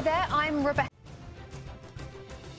[0.00, 0.88] Hi there, I'm Rebecca.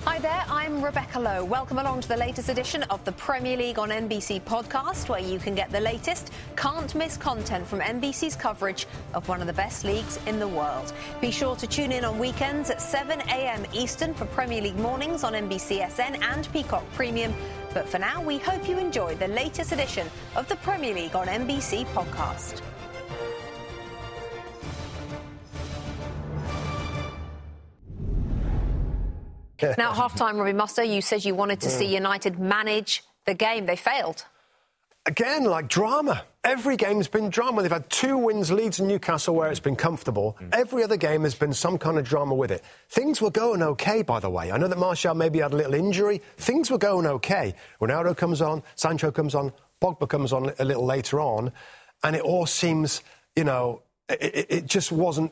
[0.06, 1.44] Hi there, I'm Rebecca Lowe.
[1.44, 5.40] Welcome along to the latest edition of the Premier League on NBC podcast, where you
[5.40, 9.84] can get the latest, can't miss content from NBC's coverage of one of the best
[9.84, 10.94] leagues in the world.
[11.20, 13.66] Be sure to tune in on weekends at 7 a.m.
[13.74, 17.34] Eastern for Premier League mornings on NBCSN and Peacock Premium.
[17.74, 21.26] But for now, we hope you enjoy the latest edition of the Premier League on
[21.26, 22.62] NBC podcast.
[29.78, 31.92] now, at half time, Robbie Mustoe, you said you wanted to see mm.
[31.92, 33.66] United manage the game.
[33.66, 34.26] They failed.
[35.06, 36.24] Again, like drama.
[36.44, 37.62] Every game's been drama.
[37.62, 40.38] They've had two wins, Leeds and Newcastle, where it's been comfortable.
[40.40, 40.50] Mm.
[40.54, 42.64] Every other game has been some kind of drama with it.
[42.90, 44.52] Things were going okay, by the way.
[44.52, 46.22] I know that Martial maybe had a little injury.
[46.38, 47.56] Things were going okay.
[47.80, 49.52] Ronaldo comes on, Sancho comes on,
[49.82, 51.52] Pogba comes on a little later on,
[52.04, 53.02] and it all seems,
[53.36, 55.32] you know, it, it just wasn't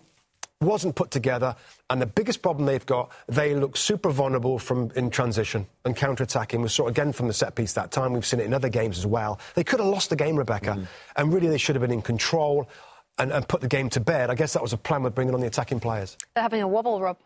[0.61, 1.55] wasn't put together.
[1.91, 6.61] And the biggest problem they've got, they look super vulnerable from in transition and counter-attacking.
[6.61, 8.13] We saw it again from the set piece that time.
[8.13, 9.39] We've seen it in other games as well.
[9.55, 10.83] They could have lost the game, Rebecca, Mm-hmm.
[11.15, 12.69] and really they should have been in control
[13.17, 14.29] and, and put the game to bed.
[14.29, 16.15] I guess that was a plan with bringing on the attacking players.
[16.35, 17.17] They're having a wobble, Rob.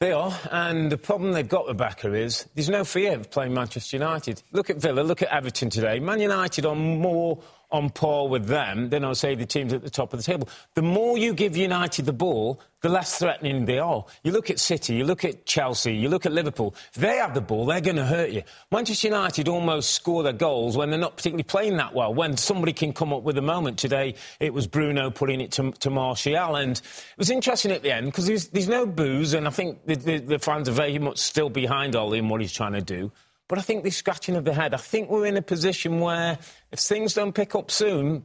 [0.00, 3.96] They are, and the problem they've got, Rebecca, is there's no fear of playing Manchester
[3.98, 4.42] United.
[4.52, 5.98] Look at Villa, look at Everton today.
[6.00, 7.42] Man United are more
[7.72, 10.48] on par with them than, I'll say, the teams at the top of the table.
[10.74, 14.04] The more you give United the ball, the less threatening they are.
[14.24, 16.74] You look at City, you look at Chelsea, you look at Liverpool.
[16.94, 18.42] If they have the ball, they're going to hurt you.
[18.70, 22.72] Manchester United almost score their goals when they're not particularly playing that well, when somebody
[22.72, 23.78] can come up with a moment.
[23.78, 27.92] Today, it was Bruno putting it to, to Martial, and it was interesting at the
[27.92, 30.98] end because there's, there's no boos, and I think the, the, the fans are very
[30.98, 33.12] much still behind Ollie and what he's trying to do.
[33.50, 34.72] But I think they're scratching of the head.
[34.72, 36.38] I think we're in a position where
[36.72, 38.24] if things don't pick up soon,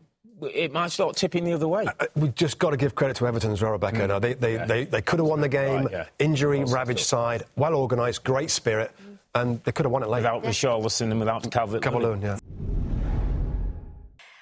[0.53, 1.86] it might start tipping the other way.
[1.88, 4.06] Uh, We've just got to give credit to Everton as well, Rebecca.
[4.08, 4.66] No, they, they, Yeah.
[4.66, 5.85] they, they could have won the game.
[5.85, 6.06] Right, yeah.
[6.19, 7.19] Injury Awesome ravaged stuff.
[7.40, 8.91] side, well organised, great spirit,
[9.34, 10.19] and they could have won it late.
[10.19, 11.81] Without Richarlison and without Calvert.
[11.81, 12.38] Calvert-Lewin, yeah.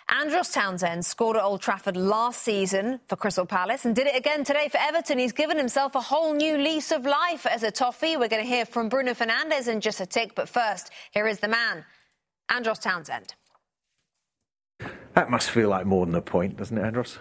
[0.10, 4.44] Andros Townsend scored at Old Trafford last season for Crystal Palace and did it again
[4.44, 5.18] today for Everton.
[5.18, 8.18] He's given himself a whole new lease of life as a toffee.
[8.18, 11.40] We're going to hear from Bruno Fernandes in just a tick, but first, here is
[11.40, 11.86] the man,
[12.50, 13.36] Andros Townsend.
[15.14, 17.18] That must feel like more than a point, doesn't it, Andros?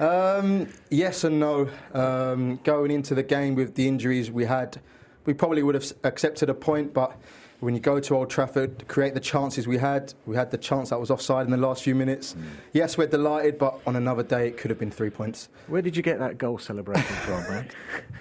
[0.00, 1.68] Um, yes and no.
[1.94, 4.80] Um, going into the game with the injuries we had,
[5.26, 7.16] we probably would have accepted a point, but
[7.66, 10.56] when you go to Old Trafford, to create the chances we had, we had the
[10.56, 12.36] chance that was offside in the last few minutes.
[12.72, 15.48] Yes, we're delighted, but on another day it could have been three points.
[15.66, 17.42] Where did you get that goal celebration from,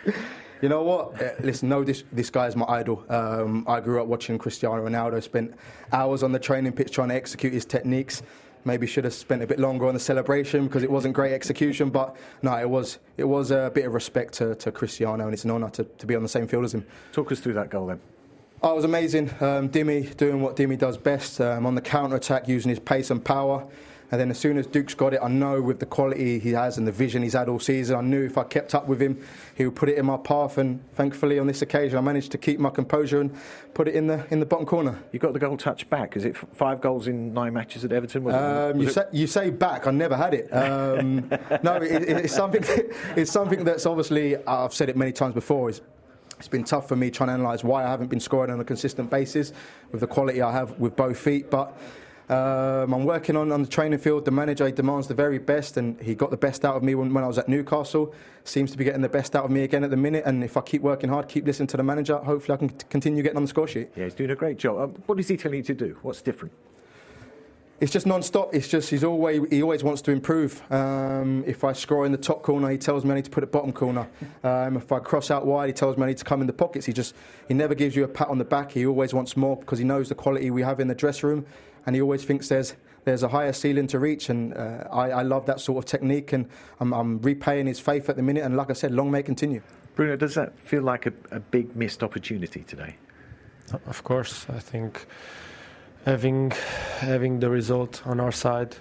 [0.05, 0.15] mate?
[0.63, 1.21] You know what?
[1.21, 3.05] Uh, listen, no, this this guy is my idol.
[3.07, 5.21] Um, I grew up watching Cristiano Ronaldo.
[5.21, 5.53] Spent
[5.93, 8.23] hours on the training pitch trying to execute his techniques.
[8.63, 11.91] Maybe should have spent a bit longer on the celebration because it wasn't great execution.
[11.91, 15.45] But no, it was it was a bit of respect to, to Cristiano, and it's
[15.45, 16.83] an honour to, to be on the same field as him.
[17.11, 18.01] Talk us through that goal then.
[18.63, 19.29] Oh, it was amazing.
[19.41, 23.11] Um, Dimmy doing what Dimmy does best um, on the counter attack, using his pace
[23.11, 23.65] and power.
[24.11, 26.77] And then as soon as Duke's got it, I know with the quality he has
[26.77, 29.19] and the vision he's had all season, I knew if I kept up with him,
[29.55, 30.57] he would put it in my path.
[30.59, 33.35] And thankfully, on this occasion, I managed to keep my composure and
[33.73, 34.97] put it in the in the bottom corner.
[35.11, 36.15] You got the goal touch back.
[36.15, 38.23] Is it five goals in nine matches at Everton?
[38.23, 39.85] Was it- Um, was you, it- say, you say back.
[39.87, 40.49] I never had it.
[40.51, 41.27] Um,
[41.63, 42.63] no, it, it, it's something.
[43.15, 45.69] It's something that's obviously I've said it many times before.
[45.69, 45.81] It's,
[46.37, 48.63] it's been tough for me trying to analyse why I haven't been scoring on a
[48.63, 49.53] consistent basis
[49.91, 51.49] with the quality I have with both feet.
[51.49, 51.77] But
[52.27, 54.25] um, I'm working on on the training field.
[54.25, 57.13] The manager demands the very best, and he got the best out of me when,
[57.13, 58.13] when I was at Newcastle.
[58.43, 60.23] Seems to be getting the best out of me again at the minute.
[60.25, 63.21] And if I keep working hard, keep listening to the manager, hopefully I can continue
[63.21, 63.89] getting on the score sheet.
[63.95, 64.79] yeah, he's doing a great job.
[64.79, 65.97] Um, what is he telling you to do?
[66.01, 66.53] What's different?
[67.79, 68.53] It's just non-stop.
[68.53, 70.61] It's just he's always he always wants to improve.
[70.71, 73.43] Um, if I score in the top corner, he tells me I need to put
[73.43, 74.07] it bottom corner.
[74.43, 76.53] Um, if I cross out wide, he tells me I need to come in the
[76.53, 76.85] pockets.
[76.85, 77.15] He just
[77.47, 78.71] he never gives you a pat on the back.
[78.71, 81.45] He always wants more because he knows the quality we have in the dressing room,
[81.85, 84.29] and he always thinks there's there's a higher ceiling to reach.
[84.29, 86.49] And uh, I, I, love that sort of technique, and
[86.79, 88.43] I'm, I'm, repaying his faith at the minute.
[88.43, 89.61] And like I said, long may it continue.
[89.95, 92.95] Bruno, does that feel like a, a big missed opportunity today?
[93.85, 95.05] Of course, I think
[96.05, 96.51] having
[96.99, 98.75] having the result on our side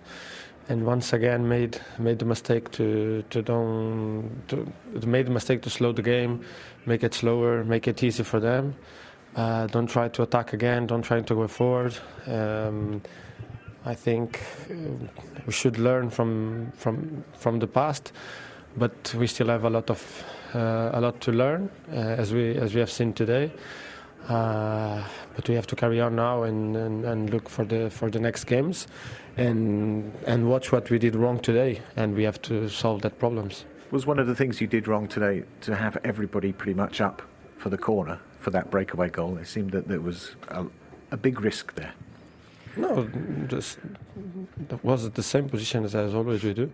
[0.69, 4.67] and once again made made the mistake to to don't to,
[5.07, 6.45] made the mistake to slow the game,
[6.87, 8.75] make it slower, make it easy for them.
[9.37, 10.87] Uh, don't try to attack again.
[10.87, 11.97] Don't try to go forward.
[12.27, 13.03] Um,
[13.85, 14.41] I think
[14.71, 14.75] uh,
[15.47, 18.13] we should learn from from from the past,
[18.77, 20.25] but we still have a lot of
[20.55, 23.51] uh, a lot to learn uh, as we as we have seen today.
[24.29, 25.03] Uh,
[25.37, 28.19] but we have to carry on now and, and, and, look for the for the
[28.19, 28.87] next games,
[29.37, 33.67] and and watch what we did wrong today, and we have to solve that problems.
[33.91, 37.21] Was one of the things you did wrong today to have everybody pretty much up
[37.59, 39.37] for the corner for that breakaway goal?
[39.37, 40.65] It seemed that there was a,
[41.11, 41.93] a big risk there.
[42.77, 43.09] No,
[43.47, 43.79] just
[44.83, 46.73] was the same position as, as always we do.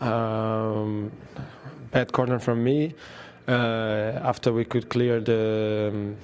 [0.00, 1.12] Um,
[1.92, 2.94] bad corner from me.
[3.46, 5.90] Uh, after we could clear the.
[5.92, 6.16] Um,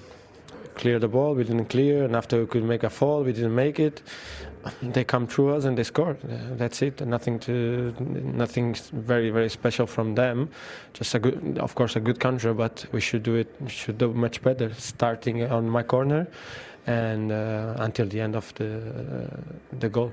[0.80, 1.34] clear the ball.
[1.34, 4.02] We didn't clear, and after we could make a fall, we didn't make it.
[4.82, 6.18] They come through us and they score.
[6.58, 7.00] That's it.
[7.06, 10.50] Nothing to, nothing very very special from them.
[10.92, 13.48] Just a good, of course, a good counter, but we should do it.
[13.68, 14.70] Should do much better.
[14.74, 16.26] Starting on my corner,
[16.86, 20.12] and uh, until the end of the uh, the goal.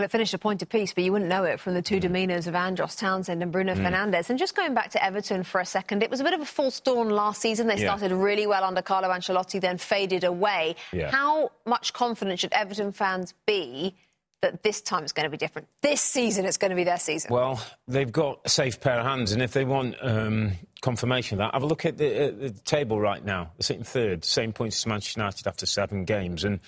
[0.00, 2.00] Well, it finished a point apiece, but you wouldn't know it from the two mm.
[2.00, 3.84] demeanours of Andros Townsend and Bruno mm.
[3.84, 4.30] Fernandes.
[4.30, 6.46] And just going back to Everton for a second, it was a bit of a
[6.46, 7.66] false dawn last season.
[7.66, 7.94] They yeah.
[7.94, 10.76] started really well under Carlo Ancelotti, then faded away.
[10.90, 11.10] Yeah.
[11.10, 13.94] How much confidence should Everton fans be
[14.40, 15.68] that this time it's going to be different?
[15.82, 17.30] This season it's going to be their season?
[17.30, 21.40] Well, they've got a safe pair of hands, and if they want um, confirmation of
[21.40, 23.50] that, have a look at the, uh, the table right now.
[23.58, 26.44] They're sitting third, same points as Manchester United after seven games.
[26.44, 26.60] and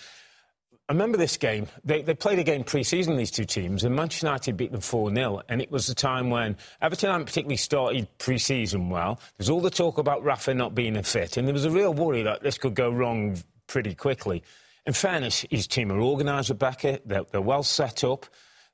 [0.88, 1.68] I remember this game.
[1.84, 5.42] They, they played a game pre-season, these two teams, and Manchester United beat them 4-0.
[5.48, 9.20] And it was the time when Everton hadn't particularly started pre-season well.
[9.38, 11.94] There's all the talk about Rafa not being a fit, and there was a real
[11.94, 13.38] worry that this could go wrong
[13.68, 14.42] pretty quickly.
[14.84, 17.00] In fairness, his team are organised, Rebecca.
[17.06, 18.26] They're, they're, well set up.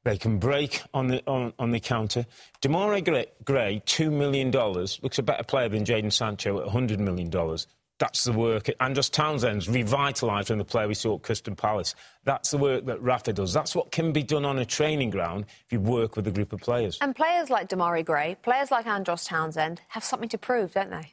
[0.04, 2.24] They can break on the, on, on the counter.
[2.62, 7.30] Demarai Gray, Gray, $2 million, looks a better player than Jadon Sancho at $100 million.
[7.98, 8.70] That's the work.
[8.78, 11.96] Andros Townsend's revitalised from the player we saw at Crystal Palace.
[12.24, 13.52] That's the work that Rafa does.
[13.52, 16.52] That's what can be done on a training ground if you work with a group
[16.52, 16.98] of players.
[17.00, 21.12] And players like Demarai Gray, players like Andros Townsend have something to prove, don't they?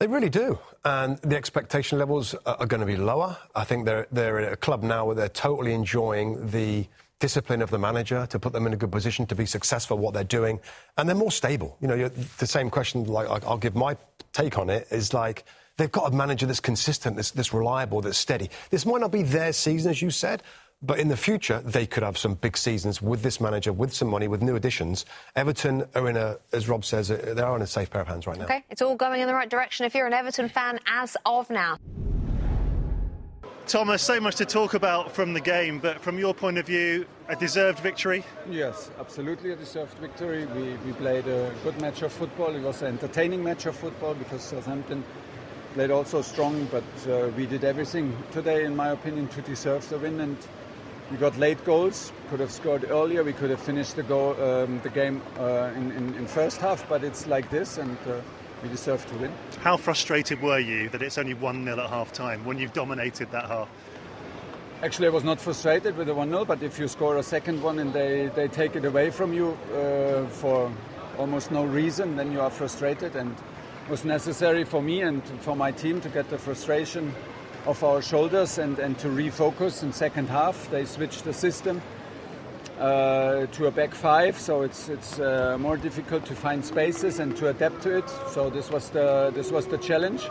[0.00, 0.58] They really do.
[0.84, 3.36] And the expectation levels are going to be lower.
[3.54, 6.86] I think they're, they're at a club now where they're totally enjoying the
[7.20, 10.02] discipline of the manager to put them in a good position to be successful at
[10.02, 10.60] what they're doing.
[10.96, 11.76] And they're more stable.
[11.80, 13.96] You know, the same question, like, I'll give my
[14.32, 15.44] take on it, is like,
[15.78, 18.50] They've got a manager that's consistent, that's, that's reliable, that's steady.
[18.70, 20.42] This might not be their season, as you said,
[20.82, 24.08] but in the future, they could have some big seasons with this manager, with some
[24.08, 25.06] money, with new additions.
[25.36, 28.08] Everton are in a, as Rob says, uh, they are in a safe pair of
[28.08, 28.44] hands right now.
[28.44, 31.48] Okay, it's all going in the right direction if you're an Everton fan as of
[31.48, 31.78] now.
[33.68, 37.06] Thomas, so much to talk about from the game, but from your point of view,
[37.28, 38.24] a deserved victory?
[38.50, 40.46] Yes, absolutely a deserved victory.
[40.46, 42.54] We, we played a good match of football.
[42.56, 45.04] It was an entertaining match of football because Southampton
[45.78, 49.96] played also strong, but uh, we did everything today, in my opinion, to deserve the
[49.96, 50.20] win.
[50.20, 50.36] And
[51.08, 52.10] we got late goals.
[52.30, 53.22] Could have scored earlier.
[53.22, 56.84] We could have finished the goal, um, the game uh, in, in, in, first half,
[56.88, 58.20] but it's like this, and uh,
[58.60, 59.32] we deserve to win.
[59.60, 63.30] How frustrated were you that it's only one 0 at half time when you've dominated
[63.30, 63.68] that half?
[64.82, 67.62] Actually, I was not frustrated with the 1 0, but if you score a second
[67.62, 70.72] one and they, they take it away from you uh, for
[71.18, 73.14] almost no reason, then you are frustrated.
[73.14, 73.32] And
[73.88, 77.14] was necessary for me and for my team to get the frustration
[77.66, 80.70] off our shoulders and, and to refocus in second half.
[80.70, 81.80] They switched the system
[82.78, 87.36] uh, to a back five, so it's it's uh, more difficult to find spaces and
[87.36, 88.08] to adapt to it.
[88.32, 90.28] So this was the this was the challenge.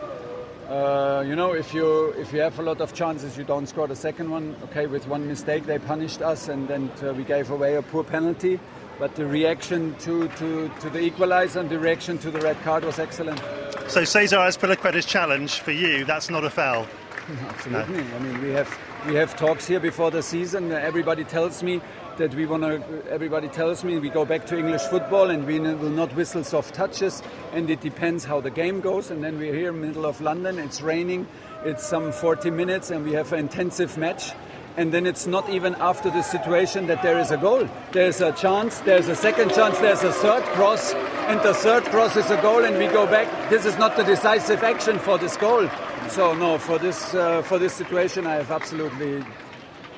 [0.70, 3.88] Uh, you know, if you if you have a lot of chances, you don't score
[3.88, 4.56] the second one.
[4.66, 8.04] Okay, with one mistake, they punished us, and then uh, we gave away a poor
[8.04, 8.60] penalty.
[9.00, 12.84] But the reaction to, to, to the equaliser and the reaction to the red card
[12.84, 13.40] was excellent.
[13.88, 16.88] So Cesar Azpilicueta's challenge for you, that's not a foul?
[17.50, 18.04] Absolutely.
[18.04, 18.16] No.
[18.16, 20.72] I mean, we have we have talks here before the season.
[20.72, 21.82] Everybody tells me
[22.18, 23.04] that we want to.
[23.10, 26.74] Everybody tells me we go back to English football and we will not whistle soft
[26.74, 27.22] touches.
[27.54, 29.12] And it depends how the game goes.
[29.12, 30.58] And then we're here in the middle of London.
[30.58, 31.28] It's raining.
[31.64, 34.32] It's some 40 minutes, and we have an intensive match
[34.78, 37.68] and then it's not even after the situation that there is a goal.
[37.92, 42.16] There's a chance, there's a second chance, there's a third cross, and the third cross
[42.16, 43.50] is a goal, and we go back.
[43.50, 45.68] This is not the decisive action for this goal.
[46.10, 49.26] So no, for this uh, for this situation, I have absolutely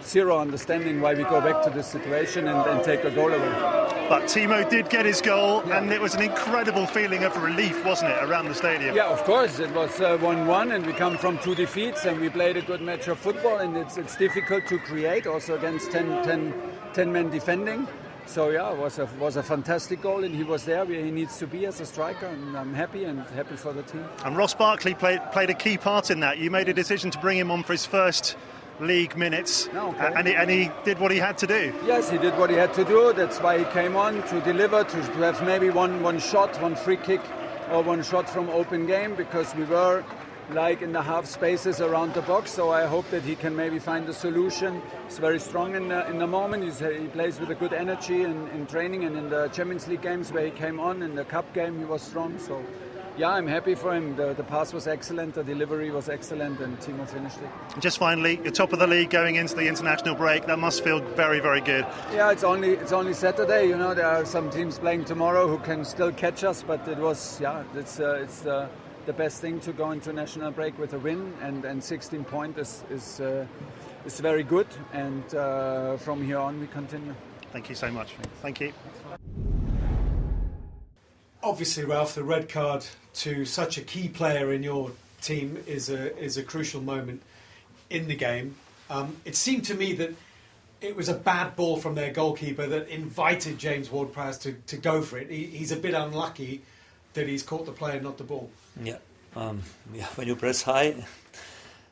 [0.04, 3.90] zero understanding why we go back to this situation and, and take a goal away.
[4.10, 5.78] But Timo did get his goal, yeah.
[5.78, 8.96] and it was an incredible feeling of relief, wasn't it, around the stadium?
[8.96, 9.60] Yeah, of course.
[9.60, 12.64] It was 1 uh, 1, and we come from two defeats, and we played a
[12.64, 16.54] good match of football, and it's, it's difficult to create also against 10, 10,
[16.94, 17.88] 10 men defending.
[18.26, 21.10] So yeah, it was a was a fantastic goal, and he was there where he
[21.10, 24.06] needs to be as a striker, and I'm happy and happy for the team.
[24.24, 26.38] And Ross Barkley played played a key part in that.
[26.38, 28.38] You made a decision to bring him on for his first
[28.80, 30.14] league minutes, okay.
[30.16, 31.74] and, he, and he did what he had to do.
[31.86, 33.14] Yes, he did what he had to do.
[33.14, 36.76] That's why he came on to deliver, to, to have maybe one, one shot, one
[36.76, 37.22] free kick,
[37.72, 40.04] or one shot from open game, because we were
[40.52, 42.50] like in the half spaces around the box.
[42.50, 44.82] So I hope that he can maybe find a solution.
[45.06, 46.64] He's very strong in the, in the moment.
[46.64, 50.02] He's, he plays with a good energy in, in training and in the Champions League
[50.02, 51.04] games where he came on.
[51.04, 52.40] In the cup game, he was strong.
[52.40, 52.64] So
[53.20, 54.16] yeah, I'm happy for him.
[54.16, 57.82] The, the pass was excellent, the delivery was excellent, and Timo finished it.
[57.82, 60.46] Just finally, you're top of the league going into the international break.
[60.46, 61.86] That must feel very, very good.
[62.14, 63.68] Yeah, it's only it's only Saturday.
[63.68, 66.98] You know, there are some teams playing tomorrow who can still catch us, but it
[66.98, 68.70] was yeah, it's uh, it's uh,
[69.06, 72.58] the best thing to go into national break with a win, and, and 16 points
[72.58, 73.46] is is, uh,
[74.06, 74.68] is very good.
[74.94, 77.14] And uh, from here on, we continue.
[77.52, 78.16] Thank you so much.
[78.42, 78.72] Thank you.
[81.42, 86.18] Obviously, Ralph, the red card to such a key player in your team is a
[86.18, 87.22] is a crucial moment
[87.90, 88.56] in the game.
[88.90, 90.16] Um, it seemed to me that
[90.82, 95.02] it was a bad ball from their goalkeeper that invited James Ward-Prowse to, to go
[95.02, 95.30] for it.
[95.30, 96.62] He, he's a bit unlucky
[97.14, 98.50] that he's caught the player, not the ball.
[98.82, 98.98] Yeah,
[99.36, 99.62] um,
[99.94, 100.06] yeah.
[100.16, 101.06] When you press high,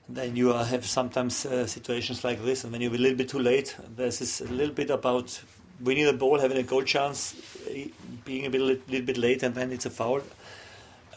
[0.07, 3.39] then you have sometimes uh, situations like this, and when you're a little bit too
[3.39, 5.41] late, there's this a little bit about
[5.81, 7.35] winning the ball, having a goal chance,
[7.69, 7.87] eh,
[8.25, 10.21] being a bit, little bit late, and then it's a foul.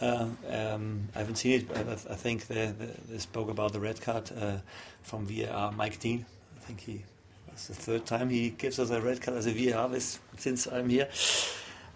[0.00, 2.72] Uh, um, I haven't seen it, but I, think they,
[3.08, 4.58] they, spoke about the red card uh,
[5.02, 5.72] from VAR.
[5.72, 6.24] Mike Dean,
[6.56, 7.04] I think he
[7.52, 9.90] it's the third time he gives us a red card as a VAR
[10.38, 11.08] since I'm here.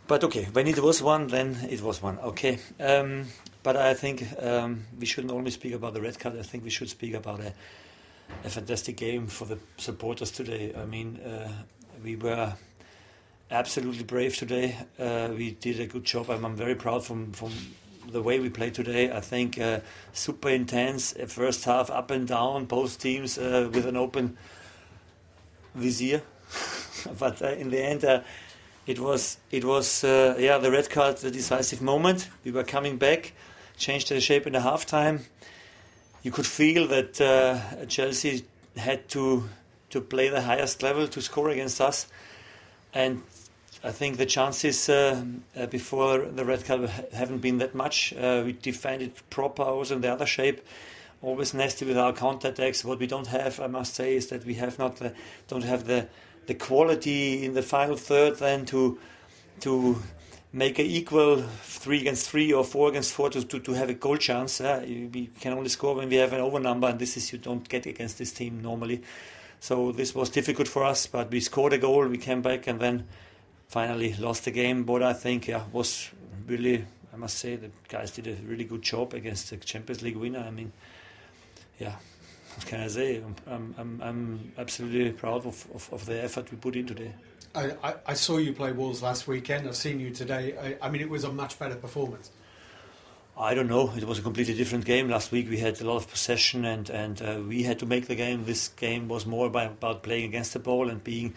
[0.07, 2.19] But okay, when it was one, then it was one.
[2.19, 3.27] Okay, um,
[3.63, 6.39] but I think um, we shouldn't only speak about the red card.
[6.39, 7.55] I think we should speak about a,
[8.45, 10.75] a fantastic game for the supporters today.
[10.77, 11.51] I mean, uh,
[12.03, 12.53] we were
[13.51, 14.77] absolutely brave today.
[14.99, 16.29] Uh, we did a good job.
[16.29, 17.53] I'm, I'm, very proud from from
[18.11, 19.11] the way we played today.
[19.11, 19.81] I think uh,
[20.13, 21.15] super intense.
[21.17, 24.37] Uh, first half up and down, both teams uh, with an open
[25.75, 26.23] vizier.
[27.19, 28.21] but uh, in the end, uh,
[28.87, 32.29] it was it was yeah the red card, the decisive moment.
[32.45, 33.33] We were coming back,
[33.79, 35.23] changed the shape in the halftime.
[36.23, 38.45] You could feel that Chelsea
[38.77, 39.49] had to
[39.91, 42.09] to play the highest level to score against us.
[42.93, 43.23] And
[43.85, 45.23] I think the chances uh,
[45.55, 48.15] uh, before the red card haven't been that much.
[48.15, 50.63] Uh, we defended proper also in the other shape.
[51.21, 52.83] Always nasty with our counter attacks.
[52.83, 55.13] What we don't have, I must say, is that we have not the,
[55.49, 56.09] don't have the
[56.47, 58.99] the quality in the final third then to
[59.61, 60.03] to
[60.53, 63.95] make an equal three against three or four against four to, to, to have a
[63.95, 64.63] goal chance.
[64.63, 67.39] Uh, we can only score when we have an over number, and this is you
[67.39, 69.03] don't get against this team normally.
[69.61, 72.81] So this was difficult for us, but we scored a goal, we came back, and
[72.81, 73.05] then
[73.75, 74.85] finally lost the game.
[74.85, 76.11] But I think yeah was
[76.47, 80.17] really I must say the guys did a really good job against the Champions League
[80.17, 80.41] winner.
[80.41, 80.73] I mean,
[81.79, 81.97] yeah,
[82.57, 83.23] what can I say?
[83.47, 87.13] I'm, I'm, I'm absolutely proud of, of, of, the effort we put in today.
[87.55, 89.69] I, I, saw you play Wolves last weekend.
[89.69, 90.57] I've seen you today.
[90.61, 92.33] I, I mean, it was a much better performance.
[93.39, 93.93] I don't know.
[93.97, 95.09] It was a completely different game.
[95.09, 98.07] Last week we had a lot of possession and and uh, we had to make
[98.07, 98.45] the game.
[98.45, 101.35] This game was more about, about playing against the ball and being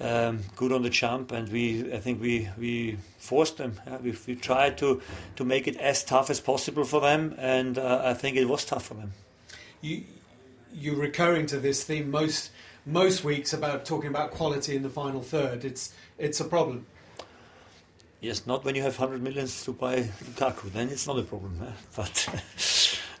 [0.00, 1.32] um, good on the jump.
[1.32, 3.80] And we, I think we we forced them.
[3.86, 3.98] Yeah?
[3.98, 5.00] We, we tried to
[5.36, 8.64] to make it as tough as possible for them, and uh, I think it was
[8.64, 9.12] tough for them.
[9.80, 10.04] You
[10.72, 12.50] you're recurring to this theme most
[12.84, 15.64] most weeks about talking about quality in the final third.
[15.64, 16.86] It's it's a problem.
[18.20, 21.60] Yes, not when you have 100 millions to buy Lukaku, then it's not a problem.
[21.62, 21.72] Eh?
[21.96, 22.28] But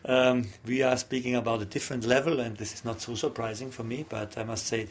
[0.04, 3.84] um, we are speaking about a different level, and this is not so surprising for
[3.84, 4.06] me.
[4.08, 4.88] But I must say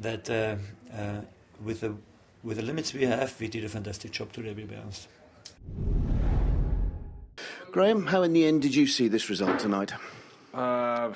[0.00, 0.56] that uh,
[0.96, 1.20] uh,
[1.64, 1.94] with the
[2.42, 4.54] with the limits we have, we did a fantastic job today.
[4.54, 5.08] To be honest.
[7.70, 9.92] Graham, how in the end did you see this result tonight?
[10.52, 11.14] Uh,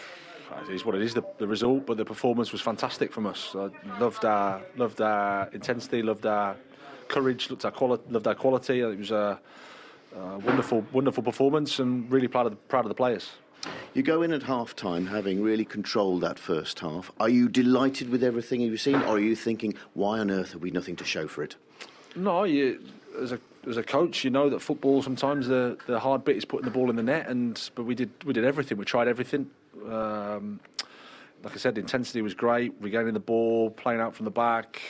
[0.63, 3.55] it is what it is, the, the, result, but the performance was fantastic from us.
[3.55, 3.69] I
[3.99, 6.57] loved our loved our intensity, loved our
[7.09, 8.81] courage, looked at quality, loved our quality.
[8.81, 9.39] It was a,
[10.17, 13.29] a, wonderful, wonderful performance, and really proud of the, proud of the players.
[13.95, 17.11] You go in at half time having really controlled that first half.
[17.19, 20.63] Are you delighted with everything you've seen, or are you thinking, why on earth have
[20.63, 21.57] we nothing to show for it?
[22.15, 22.83] No, you,
[23.21, 26.45] as a as a coach, you know that football sometimes the, the hard bit is
[26.45, 28.79] putting the ball in the net, and but we did we did everything.
[28.79, 29.51] We tried everything.
[29.89, 30.61] Um,
[31.43, 32.75] like I said, intensity was great.
[32.81, 34.83] Regaining the ball, playing out from the back,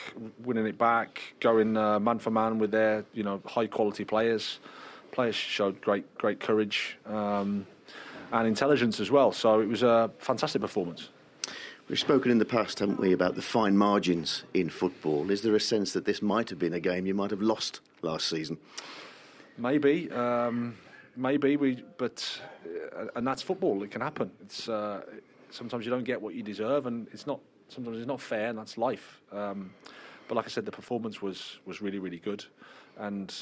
[0.42, 4.59] winning it back, going uh, man for man with their you know high quality players.
[5.12, 7.66] Players showed great great courage um,
[8.33, 9.33] and intelligence as well.
[9.33, 11.09] So it was a fantastic performance.
[11.88, 15.30] We've spoken in the past, haven't we, about the fine margins in football.
[15.30, 17.80] Is there a sense that this might have been a game you might have lost
[18.02, 18.59] last season?
[19.56, 20.76] Maybe, um,
[21.14, 22.40] maybe we, but
[22.97, 23.85] uh, and that's football.
[23.85, 24.33] It can happen.
[24.42, 25.02] It's uh,
[25.50, 27.38] sometimes you don't get what you deserve, and it's not.
[27.68, 29.21] Sometimes it's not fair, and that's life.
[29.33, 29.71] Um,
[30.26, 32.45] but like I said, the performance was was really really good,
[32.99, 33.33] and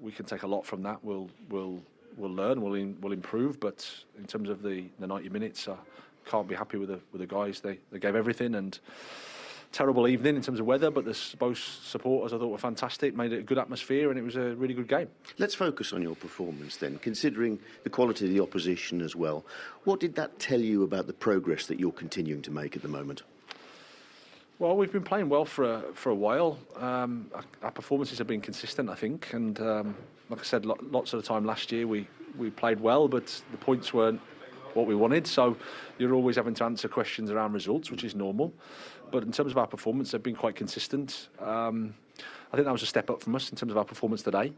[0.00, 1.04] we can take a lot from that.
[1.04, 1.80] We'll we'll
[2.16, 2.60] we'll learn.
[2.60, 3.60] We'll in, we'll improve.
[3.60, 3.88] But
[4.18, 5.68] in terms of the the ninety minutes.
[5.68, 5.76] I
[6.24, 7.60] can't be happy with the with the guys.
[7.60, 8.78] They they gave everything and
[9.72, 13.32] terrible evening in terms of weather, but the both supporters I thought were fantastic, made
[13.32, 15.08] it a good atmosphere, and it was a really good game.
[15.38, 19.44] Let's focus on your performance then, considering the quality of the opposition as well.
[19.84, 22.88] What did that tell you about the progress that you're continuing to make at the
[22.88, 23.22] moment?
[24.58, 26.58] Well, we've been playing well for a, for a while.
[26.76, 29.96] Um, our, our, performances have been consistent, I think, and um,
[30.32, 32.08] like I said, lots of the time last year we,
[32.38, 34.18] we played well, but the points weren't
[34.72, 35.26] what we wanted.
[35.26, 35.58] So
[35.98, 38.50] you're always having to answer questions around results, which is normal.
[39.10, 41.28] But in terms of our performance, they've been quite consistent.
[41.38, 41.92] Um,
[42.50, 44.54] I think that was a step up from us in terms of our performance today,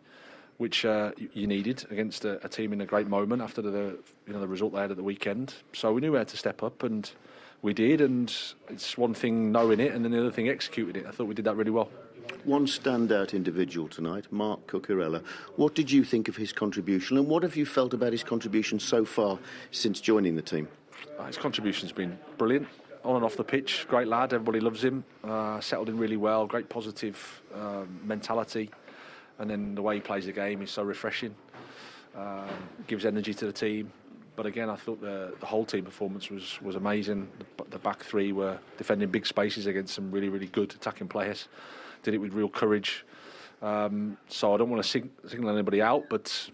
[0.59, 4.33] which uh, you needed against a, a, team in a great moment after the you
[4.33, 5.54] know the result they had at the weekend.
[5.73, 7.11] So we knew we had to step up, and
[7.62, 8.00] we did.
[8.00, 8.33] And
[8.69, 11.09] it's one thing knowing it, and then the other thing executing it.
[11.09, 11.90] I thought we did that really well.
[12.45, 15.25] One standout individual tonight, Marc Cucurella.
[15.57, 18.78] What did you think of his contribution, and what have you felt about his contribution
[18.78, 19.38] so far
[19.71, 20.69] since joining the team?
[21.19, 22.69] Uh, his contribution's been brilliant
[23.02, 23.87] on and off the pitch.
[23.88, 25.04] Great lad, everybody loves him.
[25.23, 28.71] Uh, settled in really well, great positive uh, mentality,
[29.38, 31.35] and then the way he plays the game is so refreshing.
[32.14, 32.47] Uh,
[32.87, 33.91] gives energy to the team.
[34.37, 37.28] But again, I thought the, the whole team performance was, was amazing.
[37.39, 41.49] The, the back three were defending big spaces against some really, really good attacking players
[42.04, 43.04] did it with real courage.
[43.62, 46.50] Um, so I don't want to sing, single anybody out, but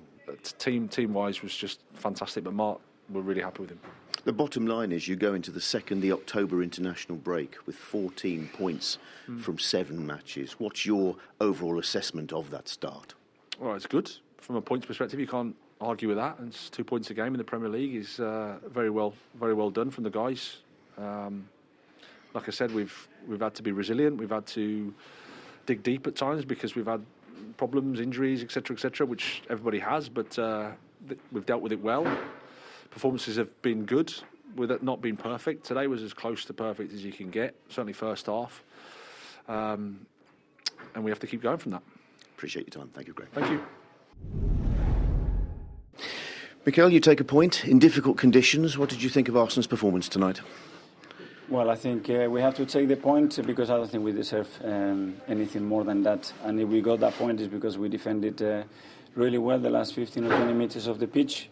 [0.59, 2.45] team team wise was just fantastic.
[2.45, 3.81] But Marc, we're really happy with him.
[4.25, 8.51] The bottom line is you go into the second, the October international break with 14
[8.53, 9.41] points mm.
[9.41, 10.57] from seven matches.
[10.59, 13.15] What's your overall assessment of that start?
[13.59, 15.19] Well, it's good from a points perspective.
[15.19, 16.37] You can't argue with that.
[16.47, 19.71] It's two points a game in the Premier League is uh, very well, very well
[19.71, 20.59] done from the guys.
[20.99, 21.49] Um,
[22.35, 24.19] like I said, we've we've had to be resilient.
[24.19, 24.95] We've had to
[25.67, 27.05] dig deep at times because we've had
[27.57, 30.09] problems, injuries, etc., etc., which everybody has.
[30.09, 30.71] But uh,
[31.09, 32.07] th- we've dealt with it well.
[32.91, 34.13] Performances have been good,
[34.57, 35.65] with it not being perfect.
[35.65, 37.55] Today was as close to perfect as you can get.
[37.69, 38.63] Certainly first half,
[39.49, 40.07] um,
[40.95, 41.83] and we have to keep going from that.
[42.37, 42.91] Appreciate your time.
[42.93, 43.29] Thank you, Greg.
[43.33, 43.63] Thank you.
[46.67, 48.77] Mikel, you take a point in difficult conditions.
[48.77, 50.41] What did you think of Arsenal's performance tonight?
[51.51, 54.13] Well, I think uh, we have to take the point because I don't think we
[54.13, 56.33] deserve um, anything more than that.
[56.45, 58.63] And if we got that point, it's because we defended uh,
[59.17, 61.51] really well the last 15 or 20 meters of the pitch.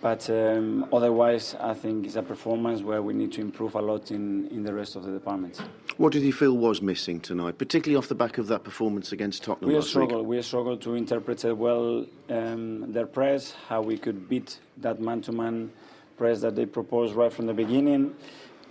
[0.00, 4.10] But um, otherwise, I think it's a performance where we need to improve a lot
[4.10, 5.60] in, in the rest of the departments.
[5.98, 9.44] What did you feel was missing tonight, particularly off the back of that performance against
[9.44, 10.38] Tottenham we last struggled, week?
[10.38, 15.72] We struggled to interpret well um, their press, how we could beat that man-to-man
[16.16, 18.14] press that they proposed right from the beginning.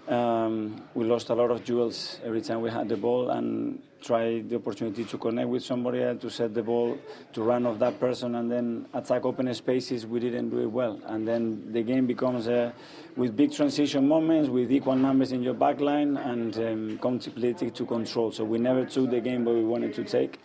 [0.08, 4.50] Um, we lost a lot of duels every time we had the ball and tried
[4.50, 6.96] the opportunity to connect with somebody else, to set the ball,
[7.34, 10.06] to run off that person, and then attack open spaces.
[10.06, 11.00] We didn't do it well.
[11.06, 12.72] And then the game becomes uh,
[13.16, 17.86] with big transition moments, with equal numbers in your back line, and um, completely to
[17.86, 18.32] control.
[18.32, 20.40] So we never took the game where we wanted to take.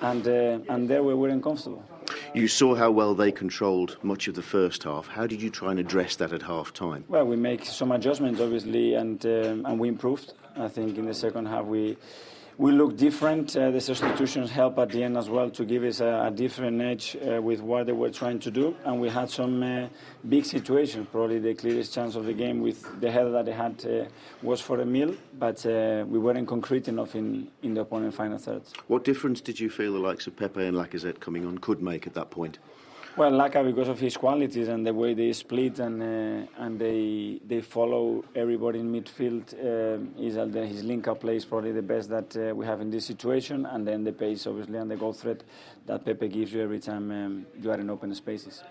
[0.00, 1.84] And, uh, and there we weren't comfortable.
[2.34, 5.06] You saw how well they controlled much of the first half.
[5.08, 7.04] How did you try and address that at half time?
[7.08, 10.34] Well, we make some adjustments, obviously, and um, and we improved.
[10.56, 11.96] I think in the second half we
[12.62, 13.56] we look different.
[13.56, 16.80] Uh, the substitutions help at the end as well to give us a, a different
[16.80, 18.76] edge uh, with what they were trying to do.
[18.84, 19.88] And we had some uh,
[20.28, 21.08] big situations.
[21.10, 24.04] Probably the clearest chance of the game with the header that they had uh,
[24.44, 28.62] was for Emile, but uh, we weren't concrete enough in, in the opponent final third.
[28.86, 32.06] What difference did you feel the likes of Pepe and Lacazette coming on could make
[32.06, 32.58] at that point?
[33.14, 37.40] Well, Laka, because of his qualities and the way they split and uh, and they
[37.46, 42.08] they follow everybody in midfield, uh, is uh, his link-up play is probably the best
[42.08, 43.66] that uh, we have in this situation.
[43.66, 45.42] And then the pace, obviously, and the goal threat
[45.84, 48.64] that Pepe gives you every time um, you are in open spaces.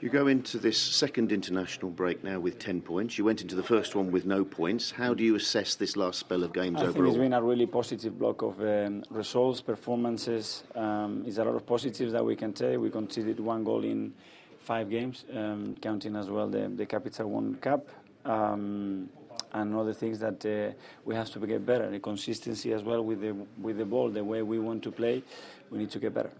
[0.00, 3.16] You go into this second international break now with 10 points.
[3.16, 4.90] You went into the first one with no points.
[4.90, 6.92] How do you assess this last spell of games I overall?
[6.92, 10.64] think it's been a really positive block of um, results, performances.
[10.74, 12.78] Um, it's a lot of positives that we can take.
[12.78, 14.12] We conceded one goal in
[14.58, 17.88] five games, um, counting as well the, the Capital One Cup.
[18.26, 19.08] Um,
[19.52, 20.74] and other things that uh,
[21.06, 21.90] we have to get better.
[21.90, 23.32] The consistency as well with the
[23.62, 25.22] with the ball, the way we want to play,
[25.70, 26.30] we need to get better.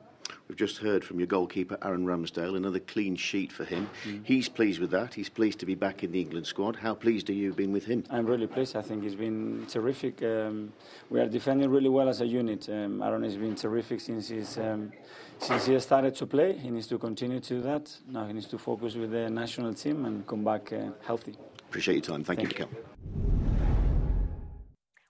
[0.49, 3.91] We've just heard from your goalkeeper, Aaron Ramsdale, another clean sheet for him.
[4.05, 4.21] Mm.
[4.25, 5.15] He's pleased with that.
[5.15, 6.77] He's pleased to be back in the England squad.
[6.77, 8.05] How pleased are you been with him?
[8.11, 8.77] I'm really pleased.
[8.77, 10.23] I think he's been terrific.
[10.23, 10.73] Um,
[11.11, 12.69] we are defending really well as a unit.
[12.69, 14.93] Um, Aaron has been terrific since he's, um,
[15.39, 16.53] since he started to play.
[16.57, 17.93] He needs to continue to do that.
[18.09, 21.35] Now he needs to focus with the national team and come back uh, healthy.
[21.69, 22.23] Appreciate your time.
[22.23, 23.23] Thank, Thank you, you.
[23.23, 23.36] Mikel.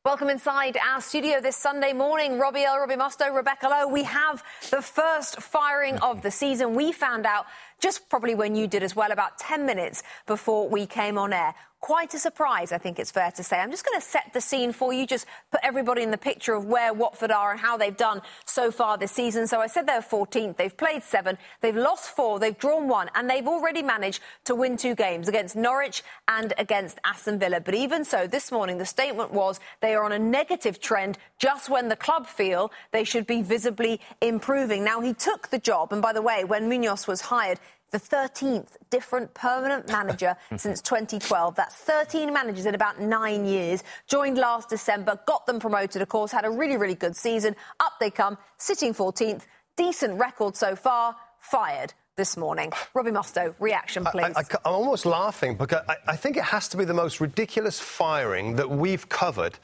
[0.06, 2.38] Welcome inside our studio this Sunday morning.
[2.38, 3.88] Robbie L, Robbie Mustoe, Rebecca Lowe.
[3.88, 6.76] We have the first firing of the season.
[6.76, 7.46] We found out
[7.86, 11.54] just probably when you did as well, about 10 minutes before we came on air.
[11.78, 13.58] Quite a surprise, I think it's fair to say.
[13.58, 16.54] I'm just going to set the scene for you, just put everybody in the picture
[16.54, 19.46] of where Watford are and how they've done so far this season.
[19.46, 20.56] So I said they're 14th.
[20.56, 24.76] They've played seven, they've lost four, they've drawn one, and they've already managed to win
[24.76, 27.60] two games against Norwich and against Aston Villa.
[27.60, 31.68] But even so, this morning the statement was they are on a negative trend just
[31.68, 34.82] when the club feel they should be visibly improving.
[34.82, 38.68] Now, he took the job, and by the way, when Munoz was hired, the 13th
[38.90, 41.54] different permanent manager since 2012.
[41.54, 43.84] That's 13 managers in about nine years.
[44.08, 47.56] Joined last December, got them promoted, of course, had a really, really good season.
[47.80, 49.42] Up they come, sitting 14th.
[49.76, 52.72] Decent record so far, fired this morning.
[52.94, 54.34] Robbie Mustoe, reaction, please.
[54.34, 57.78] I, am almost laughing because I, I think it has to be the most ridiculous
[57.78, 59.58] firing that we've covered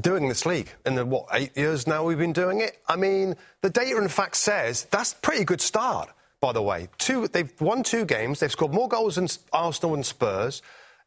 [0.00, 2.78] doing this league in the what eight years now we've been doing it.
[2.88, 6.10] I mean, the data in fact says that's a pretty good start.
[6.42, 8.40] By the way, two they've won two games.
[8.40, 10.60] They've scored more goals than Arsenal and Spurs.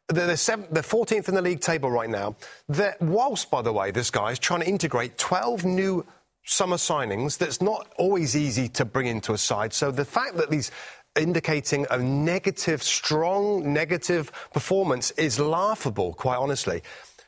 [0.08, 2.36] They're, they're, seventh, they're 14th in the league table right now.
[2.68, 6.06] They're, whilst, by the way, this guy is trying to integrate 12 new
[6.44, 9.74] summer signings that's not always easy to bring into a side.
[9.74, 10.70] So the fact that he's
[11.16, 16.82] indicating a negative, strong negative performance is laughable, quite honestly.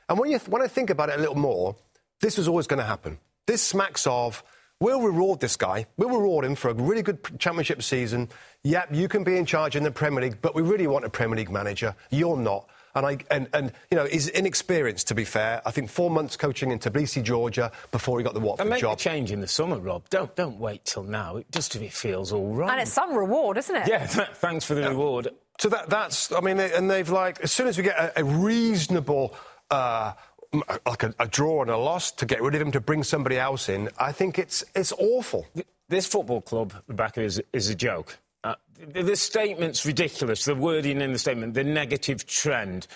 [0.09, 1.77] And when, you, when I think about it a little more,
[2.23, 3.19] this was always going to happen.
[3.47, 4.43] This smacks of,
[4.81, 5.87] we'll reward this guy.
[5.97, 8.29] We'll reward him for a really good championship season.
[8.65, 11.11] Yep, you can be in charge in the Premier League, but we really want a
[11.11, 11.95] Premier League manager.
[12.11, 12.69] You're not.
[12.95, 15.63] And, I, and, and, you know, he's inexperienced, to be fair.
[15.65, 18.81] I think four months coaching in Tbilisi, Georgia, before he got the Watford and make
[18.81, 18.99] job.
[18.99, 20.09] the change in the summer, Rob.
[20.09, 22.73] Don't, don't wait till now, just if it feels all right.
[22.73, 23.89] And it's some reward, isn't it?
[23.89, 24.89] Yeah, th- thanks for the yeah.
[24.89, 25.29] reward.
[25.61, 28.21] So that, that's, I mean, they, and they've like, as soon as we get a,
[28.21, 29.37] a reasonable.
[29.71, 30.15] Uh,
[30.53, 33.39] like a, a, draw and a loss to get rid of him to bring somebody
[33.39, 33.91] else in.
[33.99, 35.47] I think it's it's awful.
[35.89, 38.19] This football club, Rebecca, is is a joke.
[38.45, 38.55] Uh,
[38.93, 40.45] the, the statement's ridiculous.
[40.45, 42.87] The wording in the statement, the negative trend,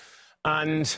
[0.45, 0.97] and.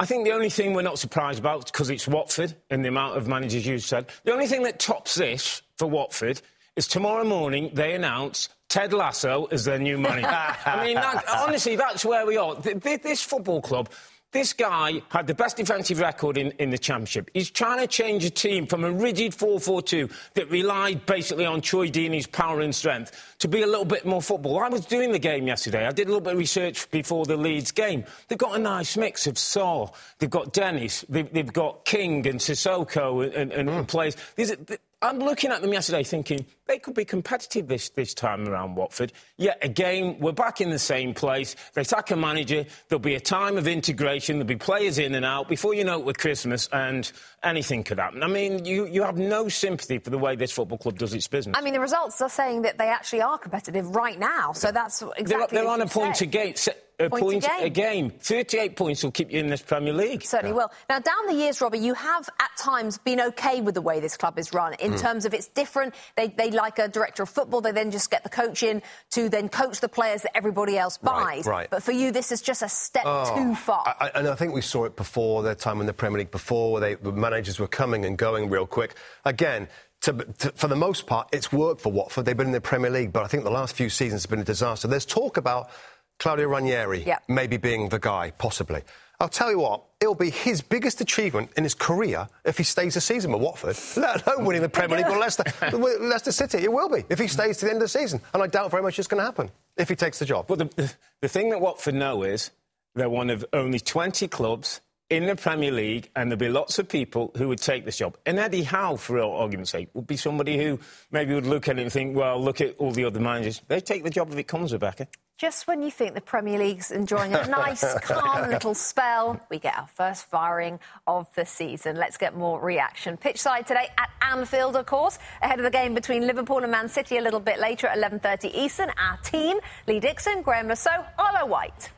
[0.00, 3.16] I think the only thing we're not surprised about, because it's Watford and the amount
[3.16, 6.42] of managers you've said, the only thing that tops this for Watford
[6.74, 10.26] is tomorrow morning they announce Ted Lasso as their new manager.
[10.66, 12.56] I mean, that, honestly, that's where we are.
[12.56, 13.88] This football club,
[14.34, 17.30] this guy had the best defensive record in, in the Championship.
[17.32, 21.46] He's trying to change a team from a rigid 4 4 2 that relied basically
[21.46, 24.58] on Troy Deeney's power and strength to be a little bit more football.
[24.58, 25.86] I was doing the game yesterday.
[25.86, 28.04] I did a little bit of research before the Leeds game.
[28.28, 32.40] They've got a nice mix of Sarr, they've got Dennis, they've, they've got King and
[32.40, 33.82] Sissoko and, and, and hmm.
[33.84, 34.16] players.
[34.34, 34.56] These are,
[35.04, 39.12] I'm looking at them yesterday thinking they could be competitive this, this time around Watford.
[39.36, 41.56] Yet again, we're back in the same place.
[41.74, 45.24] They sack a manager, there'll be a time of integration, there'll be players in and
[45.26, 45.46] out.
[45.46, 47.12] Before you know it, with Christmas, and
[47.42, 48.22] anything could happen.
[48.22, 51.28] I mean, you, you have no sympathy for the way this football club does its
[51.28, 51.54] business.
[51.58, 55.02] I mean, the results are saying that they actually are competitive right now, so that's
[55.18, 57.62] exactly They're, they're on a point against a Point point, a game.
[57.66, 58.10] a game.
[58.20, 60.22] 38 points will keep you in this Premier League.
[60.22, 60.70] Certainly will.
[60.88, 64.16] Now, down the years, Robbie, you have at times been okay with the way this
[64.16, 64.92] club is run in.
[64.92, 65.00] Mm.
[65.00, 65.94] terms of it's different.
[66.16, 68.80] They, they like a director of football, they then just get the coach in
[69.12, 71.46] to then coach the players that everybody else Right, buys.
[71.46, 71.68] right.
[71.70, 73.82] But for you, this is just a step Oh, too far.
[73.86, 76.30] I, I- and I think we saw it before their time in the Premier League
[76.30, 78.94] before, where they, the managers were coming and going real quick.
[79.24, 79.66] Again,
[80.02, 82.26] to, to, for the most part, it's worked for Watford.
[82.26, 84.40] They've been in the Premier League, but I think the last few seasons have been
[84.40, 84.86] a disaster.
[84.86, 85.70] There's talk about
[86.18, 87.18] Claudio Ranieri Yeah.
[87.28, 88.82] maybe being the guy, possibly.
[89.20, 92.96] I'll tell you what, it'll be his biggest achievement in his career if he stays
[92.96, 95.44] a season with Watford, let alone winning the Premier League with Leicester,
[95.78, 96.58] with Leicester City.
[96.58, 98.20] It will be if he stays to the end of the season.
[98.32, 100.46] And I doubt very much it's going to happen if he takes the job.
[100.48, 102.50] But the, the thing that Watford know is
[102.96, 106.88] they're one of only 20 clubs in the Premier League, and there'll be lots of
[106.88, 108.16] people who would take this job.
[108.26, 110.80] And Eddie Howe, for argument's sake, would be somebody who
[111.12, 113.60] maybe would look at it and think, well, look at all the other managers.
[113.68, 115.06] They take the job if it comes, Rebecca.
[115.36, 119.76] Just when you think the Premier League's enjoying a nice, calm little spell, we get
[119.76, 121.96] our first firing of the season.
[121.96, 123.16] Let's get more reaction.
[123.16, 126.88] Pitch side today at Anfield, of course, ahead of the game between Liverpool and Man
[126.88, 128.90] City a little bit later at 11.30 Eastern.
[128.96, 131.90] Our team, Lee Dixon, Graeme Saux, Arlo White.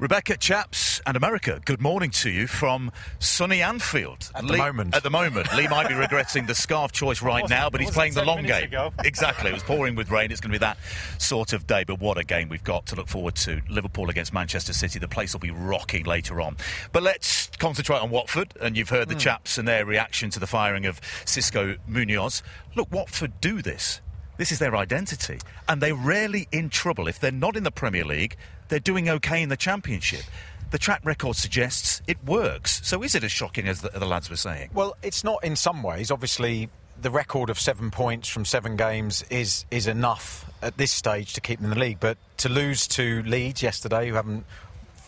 [0.00, 4.30] Rebecca Chaps and America, good morning to you from sunny Anfield.
[4.34, 4.94] At the moment.
[4.94, 5.54] At the moment.
[5.54, 8.64] Lee might be regretting the scarf choice right now, but he's playing the long game.
[8.64, 8.94] Ago.
[9.04, 9.50] exactly.
[9.50, 10.32] It was pouring with rain.
[10.32, 10.78] It's going to be that
[11.18, 13.60] sort of day, but what a game we've got to look forward to.
[13.68, 14.98] Liverpool against Manchester City.
[14.98, 16.56] The place will be rocking later on.
[16.92, 19.20] But let's concentrate on Watford, and you've heard the Mm.
[19.20, 22.42] chaps and their reaction to the firing of Xisco Munoz.
[22.74, 24.00] Look, Watford do this.
[24.38, 27.06] This is their identity, and they're rarely in trouble.
[27.06, 28.38] If they're not in the Premier League,
[28.70, 30.22] they're doing okay in the Championship.
[30.70, 32.80] The track record suggests it works.
[32.86, 34.70] So is it as shocking as the, the lads were saying?
[34.72, 36.10] Well, it's not in some ways.
[36.10, 36.70] Obviously,
[37.02, 41.40] the record of seven points from seven games is is enough at this stage to
[41.40, 41.98] keep them in the league.
[42.00, 44.46] But to lose to Leeds yesterday, who haven't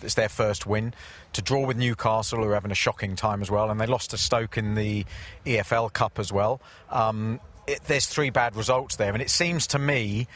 [0.02, 0.94] it's their first win,
[1.32, 4.10] to draw with Newcastle, who are having a shocking time as well, and they lost
[4.10, 5.06] to Stoke in the
[5.46, 6.60] EFL Cup as well.
[6.90, 10.26] Um, it, there's three bad results there, and it seems to me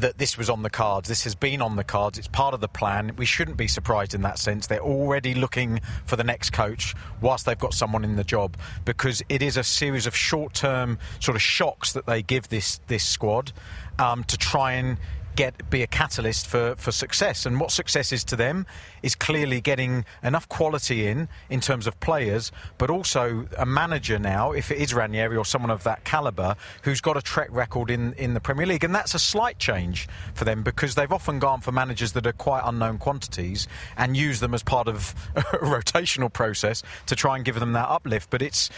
[0.00, 1.08] that this was on the cards.
[1.08, 2.18] This has been on the cards.
[2.18, 3.12] It's part of the plan.
[3.16, 4.66] We shouldn't be surprised in that sense.
[4.66, 9.22] They're already looking for the next coach whilst they've got someone in the job because
[9.28, 13.52] it is a series of short-term sort of shocks that they give this this squad
[13.98, 14.98] um, to try and
[15.38, 17.46] get be a catalyst for, for success.
[17.46, 18.66] And what success is to them
[19.04, 24.50] is clearly getting enough quality in in terms of players, but also a manager now,
[24.50, 28.14] if it is Ranieri or someone of that calibre, who's got a track record in,
[28.14, 28.82] in the Premier League.
[28.82, 32.32] And that's a slight change for them because they've often gone for managers that are
[32.32, 37.44] quite unknown quantities and use them as part of a rotational process to try and
[37.44, 38.28] give them that uplift.
[38.28, 38.70] But it's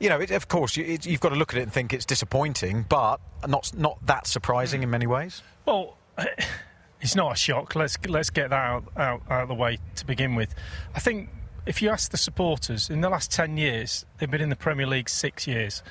[0.00, 1.92] you know, it, of course, you, it, you've got to look at it and think
[1.92, 4.84] it's disappointing, but not not that surprising hmm.
[4.84, 5.42] in many ways.
[5.66, 5.97] Well,
[7.00, 7.74] it's not a shock.
[7.74, 10.54] Let's let's get that out, out, out of the way to begin with.
[10.94, 11.30] I think
[11.66, 14.86] if you ask the supporters, in the last ten years, they've been in the Premier
[14.86, 15.82] League six years.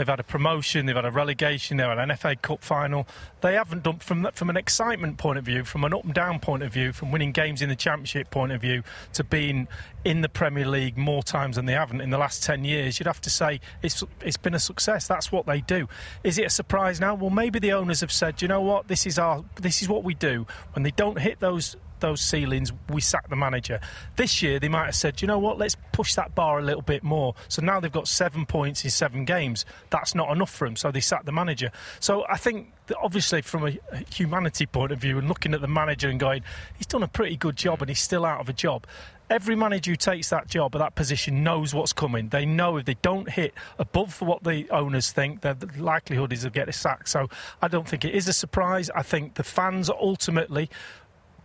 [0.00, 3.06] They've had a promotion, they've had a relegation, they've had an FA Cup final.
[3.42, 6.40] They haven't done from from an excitement point of view, from an up and down
[6.40, 8.82] point of view, from winning games in the Championship point of view,
[9.12, 9.68] to being
[10.02, 12.98] in the Premier League more times than they haven't in the last ten years.
[12.98, 15.06] You'd have to say it's it's been a success.
[15.06, 15.86] That's what they do.
[16.24, 17.14] Is it a surprise now?
[17.14, 20.02] Well, maybe the owners have said, you know what, this is our this is what
[20.02, 20.46] we do.
[20.72, 23.80] When they don't hit those those ceilings, we sack the manager.
[24.16, 26.82] This year, they might have said, you know what, let's push that bar a little
[26.82, 27.34] bit more.
[27.48, 29.64] So now they've got seven points in seven games.
[29.90, 31.70] That's not enough for them, so they sack the manager.
[32.00, 33.78] So I think obviously, from a
[34.12, 36.42] humanity point of view, and looking at the manager and going,
[36.76, 38.86] he's done a pretty good job and he's still out of a job.
[39.28, 42.30] Every manager who takes that job or that position knows what's coming.
[42.30, 46.50] They know if they don't hit above what the owners think, the likelihood is they'll
[46.50, 47.06] get a sack.
[47.06, 47.28] So
[47.62, 48.90] I don't think it is a surprise.
[48.90, 50.68] I think the fans ultimately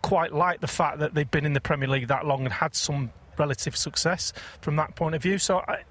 [0.06, 2.76] quite like the fact that they've been in the Premier League that long and had
[2.76, 5.36] some relative success from that point of view.
[5.36, 5.82] So, I,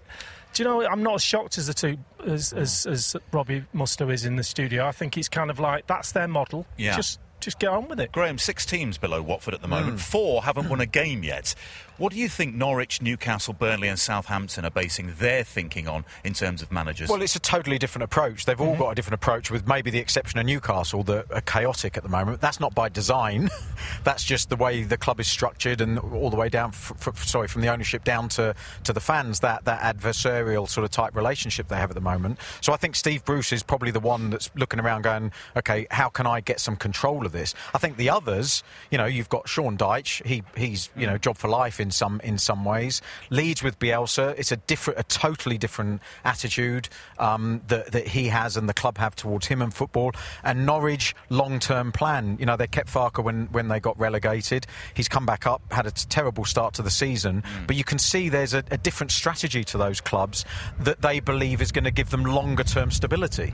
[0.54, 4.13] do you know, I'm not as shocked as the two as, as, as Robbie Mustoe
[4.13, 4.86] is in the studio.
[4.86, 6.65] I think it's kind of like that's their model.
[6.78, 6.95] Yeah.
[6.95, 8.13] Just just get on with it.
[8.13, 9.97] Graham, six teams below Watford at the moment.
[9.97, 9.99] Mm.
[9.99, 11.54] Four haven't won a game yet.
[11.97, 16.34] What do you think Norwich, Newcastle, Burnley, and Southampton are basing their thinking on in
[16.34, 17.08] terms of managers?
[17.08, 18.43] Well, it's a totally different approach.
[18.43, 18.81] They've all mm-hmm.
[18.81, 22.10] got a different approach, with maybe the exception of Newcastle that are chaotic at the
[22.10, 22.41] moment.
[22.41, 23.49] That's not by design.
[24.03, 26.69] That's just the way the club is structured, and all the way down.
[26.69, 28.53] F- f- sorry, from the ownership down to,
[28.84, 29.39] to the fans.
[29.39, 32.39] That that adversarial sort of type relationship they have at the moment.
[32.60, 36.10] So I think Steve Bruce is probably the one that's looking around, going, "Okay, how
[36.10, 39.47] can I get some control of this?" I think the others, you know, you've got
[39.47, 40.25] Sean Dyche.
[40.25, 43.02] He he's you know job for life in some in some ways.
[43.30, 48.58] Leeds with Bielsa, it's a different, a totally different attitude um, that that he has
[48.58, 50.12] and the club have towards him and football.
[50.43, 52.38] And Norwich, long term plan.
[52.39, 54.65] You know, they kept Farke when when they got relegated.
[54.95, 58.30] He's come back up, had a terrible start to the season, but you can see
[58.30, 60.43] there's a, a different strategy to those clubs
[60.80, 63.54] that they believe is going to give them longer term stability.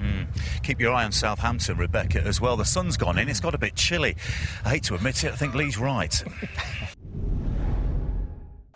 [0.64, 2.56] Keep your eye on Southampton, Rebecca, as well.
[2.56, 3.28] The sun's gone in.
[3.28, 4.16] It's got a bit chilly.
[4.64, 5.34] I hate to admit it.
[5.34, 6.24] I think Lee's right.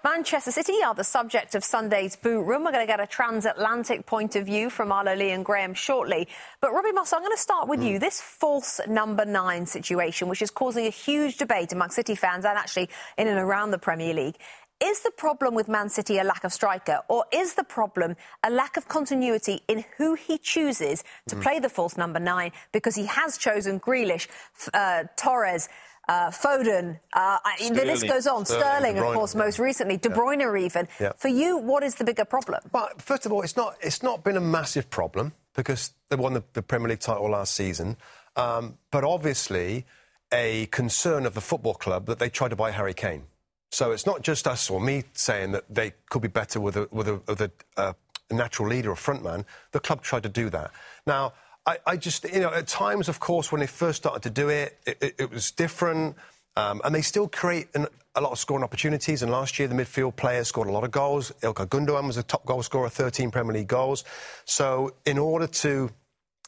[0.06, 2.63] Manchester City are the subject of Sunday's boot room.
[2.63, 6.28] We're going to get a transatlantic point of view from Arlo Lee and Graham shortly.
[6.62, 7.98] But Robbie Moss, I'm going to start with you.
[7.98, 12.56] This false number nine situation, which is causing a huge debate among City fans and
[12.56, 12.88] actually
[13.18, 14.36] in and around the Premier League.
[14.80, 18.52] Is the problem with Man City a lack of striker, or is the problem a
[18.52, 22.52] lack of continuity in who he chooses to play the false number nine?
[22.74, 24.28] Because he has chosen Grealish,
[24.72, 25.68] uh, Torres,
[26.08, 27.00] uh, Foden.
[27.13, 28.46] Uh, I- the list goes on.
[28.46, 29.41] Sterling, Sterling, of course, yeah.
[29.41, 29.98] most recently.
[29.98, 30.15] De Yeah.
[30.15, 30.88] Bruyne, even.
[31.00, 31.13] Yeah.
[31.18, 32.62] For you, what is the bigger problem?
[32.72, 36.34] But first of all, it's not it's not been a massive problem because they won
[36.34, 37.98] the, the Premier League title last season.
[38.36, 39.86] Um, but obviously,
[40.32, 43.24] a concern of the football club that they tried to buy Harry Kane.
[43.72, 46.88] So it's not just us or me saying that they could be better with a
[46.91, 47.94] with a, with a, uh,
[48.32, 49.46] natural leader or frontman.
[49.72, 50.72] The club tried to do that.
[51.06, 51.34] Now,
[51.65, 54.49] I, I just you know at times, of course, when they first started to do
[54.49, 56.15] it, it, it, it was different.
[56.58, 59.21] Um, and they still create an, a lot of scoring opportunities.
[59.21, 61.32] And last year, the midfield players scored a lot of goals.
[61.41, 64.06] Ilkay Gundogan was the top goal scorer, 13 Premier League goals.
[64.45, 65.91] So, in order to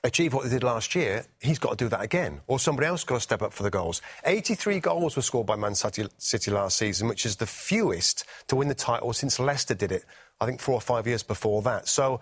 [0.04, 3.04] achieve what they did last year, he's got to do that again, or somebody else
[3.04, 4.02] got to step up for the goals.
[4.26, 8.70] 83 goals were scored by Man City last season, which is the fewest to win
[8.70, 10.06] the title since Leicester did it.
[10.40, 11.88] I think four or five years before that.
[11.88, 12.22] So.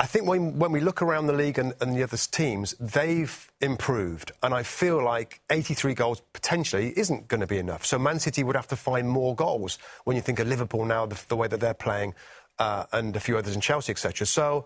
[0.00, 3.52] I think when, when we look around the league and, and the other teams, they've
[3.60, 4.32] improved.
[4.42, 7.84] And I feel like 83 goals potentially isn't going to be enough.
[7.84, 11.04] So Man City would have to find more goals when you think of Liverpool now,
[11.04, 12.14] the, the way that they're playing,
[12.58, 14.26] uh, and a few others in Chelsea, etc.
[14.26, 14.64] So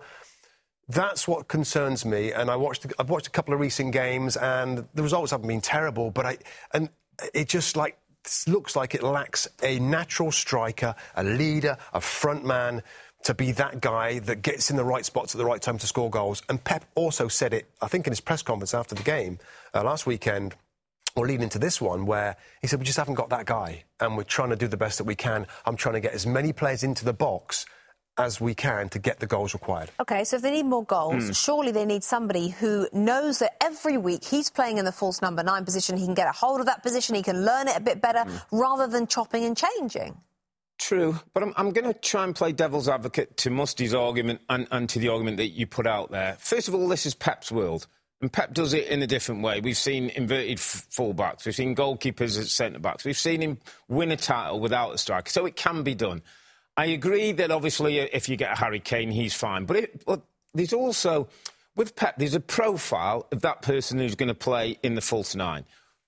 [0.89, 2.31] that's what concerns me.
[2.31, 5.61] And I watched, I've watched a couple of recent games, and the results haven't been
[5.61, 6.13] terrible.
[6.13, 6.39] But I,
[6.73, 6.91] and
[7.35, 7.99] it just like
[8.47, 12.85] looks like it lacks a natural striker, a leader, a front man
[13.25, 15.87] to be that guy that gets in the right spots at the right time to
[15.87, 16.43] score goals.
[16.49, 19.39] And Pep also said it, I think, in his press conference after the game
[19.75, 20.55] uh, last weekend.
[21.17, 24.17] Or leading into this one, where he said, We just haven't got that guy, and
[24.17, 25.47] we're trying to do the best that we can.
[25.65, 27.67] I'm trying to get as many players into the box
[28.19, 29.91] as we can to get the goals required.
[30.01, 31.33] Okay, so if they need more goals, Hmm.
[31.33, 35.45] surely they need somebody who knows that every week he's playing in the false number
[35.45, 37.81] nine position, he can get a hold of that position, he can learn it a
[37.81, 38.37] bit better, Hmm.
[38.59, 40.21] rather than chopping and changing.
[40.79, 44.67] True, but I'm, I'm going to try and play devil's advocate to Mustoe's argument and,
[44.71, 46.37] and to the argument that you put out there.
[46.41, 47.87] First of all, this is Pep's world.
[48.21, 49.61] And Pep does it in a different way.
[49.61, 51.45] We've seen inverted f- fullbacks.
[51.45, 53.05] We've seen goalkeepers as centre backs.
[53.05, 53.59] We've seen him
[53.89, 55.31] win a title without a striker.
[55.31, 56.23] So it can be done.
[56.77, 59.67] I agree that obviously uh, if you get a Harry Kane, he's fine.
[59.67, 60.23] But, it, but
[60.55, 61.29] there's also,
[61.77, 65.35] with Pep, there's a profile of that person who's going to play in the false
[65.35, 65.65] nine.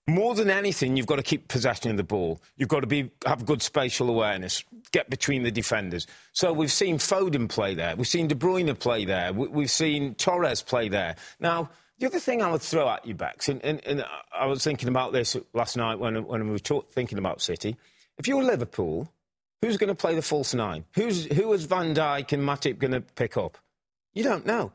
[0.09, 2.40] More than anything, you've got to keep possession of the ball.
[2.57, 6.07] You've got to be have good spatial awareness, get between the defenders.
[6.33, 7.97] So we've seen Foden play there.
[7.97, 9.33] We've seen De Bruyne play there.
[9.33, 11.16] We, we've seen Torres play there.
[11.40, 14.62] Now, the other thing I would throw at you, Bex, and, and, and I was
[14.62, 17.77] thinking about this last night when, when we were talk, thinking about City.
[18.16, 19.12] If you're Liverpool,
[19.61, 20.85] who's going to play the false nine?
[20.95, 23.59] Who's, who is Van Dijk and Matip going to pick up?
[24.14, 24.73] You don't know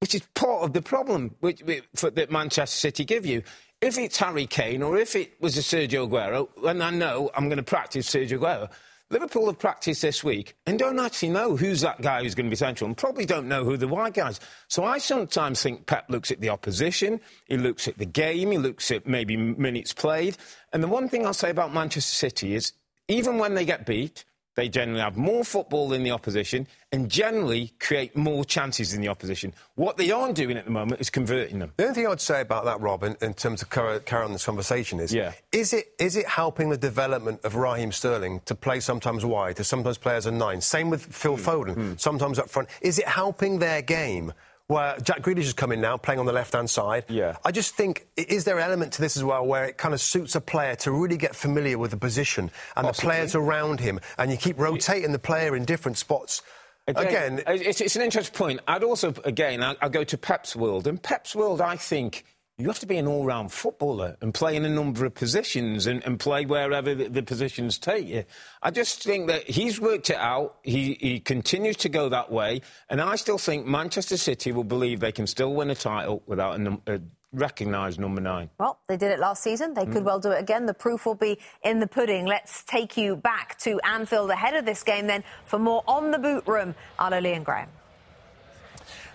[0.00, 1.62] which is part of the problem which,
[1.94, 3.42] for, that Manchester City give you.
[3.80, 7.48] If it's Harry Kane or if it was a Sergio Aguero, and I know I'm
[7.48, 8.70] going to practice Sergio Aguero,
[9.08, 12.50] Liverpool have practiced this week and don't actually know who's that guy who's going to
[12.50, 14.38] be central and probably don't know who the white guys.
[14.68, 18.58] So I sometimes think Pep looks at the opposition, he looks at the game, he
[18.58, 20.36] looks at maybe minutes played.
[20.74, 22.74] And the one thing I'll say about Manchester City is
[23.08, 24.26] even when they get beat,
[24.60, 29.08] they generally have more football than the opposition and generally create more chances than the
[29.08, 29.54] opposition.
[29.76, 31.72] What they aren't doing at the moment is converting them.
[31.78, 34.32] The only thing I'd say about that, Rob, in, in terms of carry, carry on
[34.32, 35.32] this conversation is, Yeah.
[35.52, 39.64] is it is it helping the development of Raheem Sterling to play sometimes wide, to
[39.64, 40.60] sometimes play as a nine?
[40.60, 41.42] Same with Phil Hmm.
[41.48, 42.68] Foden, sometimes up front.
[42.82, 44.32] Is it helping their game?
[44.70, 47.04] Where Jack Grealish is coming now, playing on the left-hand side.
[47.08, 47.36] Yeah.
[47.44, 50.00] I just think, is there an element to this as well where it kind of
[50.00, 53.08] suits a player to really get familiar with the position and Possibly.
[53.08, 56.42] the players around him, and you keep rotating the player in different spots?
[56.86, 58.60] Again, it's, it's an interesting point.
[58.68, 60.86] I'd also, again, I, I go to Pep's world.
[60.86, 62.24] And Pep's world, I think
[62.60, 65.86] you have to be an all round footballer and play in a number of positions
[65.86, 68.24] and, and play wherever the, the positions take you.
[68.62, 70.56] I just think that he's worked it out.
[70.62, 72.60] He, he continues to go that way.
[72.88, 76.56] And I still think Manchester City will believe they can still win a title without
[76.56, 77.00] a, num- a
[77.32, 78.50] recognised number nine.
[78.58, 79.74] Well, they did it last season.
[79.74, 80.04] They could mm.
[80.04, 80.66] well do it again.
[80.66, 82.26] The proof will be in the pudding.
[82.26, 86.18] Let's take you back to Anfield ahead of this game then for more on the
[86.18, 86.74] boot room.
[86.98, 87.68] Arlo Lee and Graeme.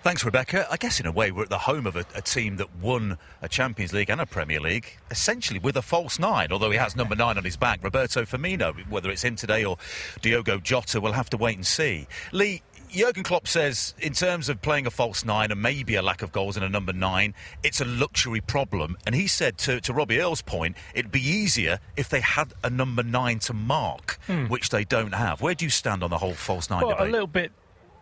[0.06, 0.68] Thanks, Rebecca.
[0.70, 3.18] I guess in a way we're at the home of a, a team that won
[3.42, 6.94] a Champions League and a Premier League, essentially with a false nine, although he has
[6.94, 7.82] number nine on his back.
[7.82, 9.78] Roberto Firmino, whether it's him today or
[10.22, 12.06] Diogo Jota, we'll have to wait and see.
[12.30, 16.22] Lee, Jurgen Klopp says, in terms of playing a false nine and maybe a lack
[16.22, 18.96] of goals in a number nine, it's a luxury problem.
[19.06, 22.70] And he said to, to Robbie Earle's point, it'd be easier if they had a
[22.70, 24.44] number nine to mark, Hmm.
[24.46, 25.42] which they don't have.
[25.42, 27.08] Where do you stand on the whole false nine Well, debate?
[27.08, 27.50] a little bit,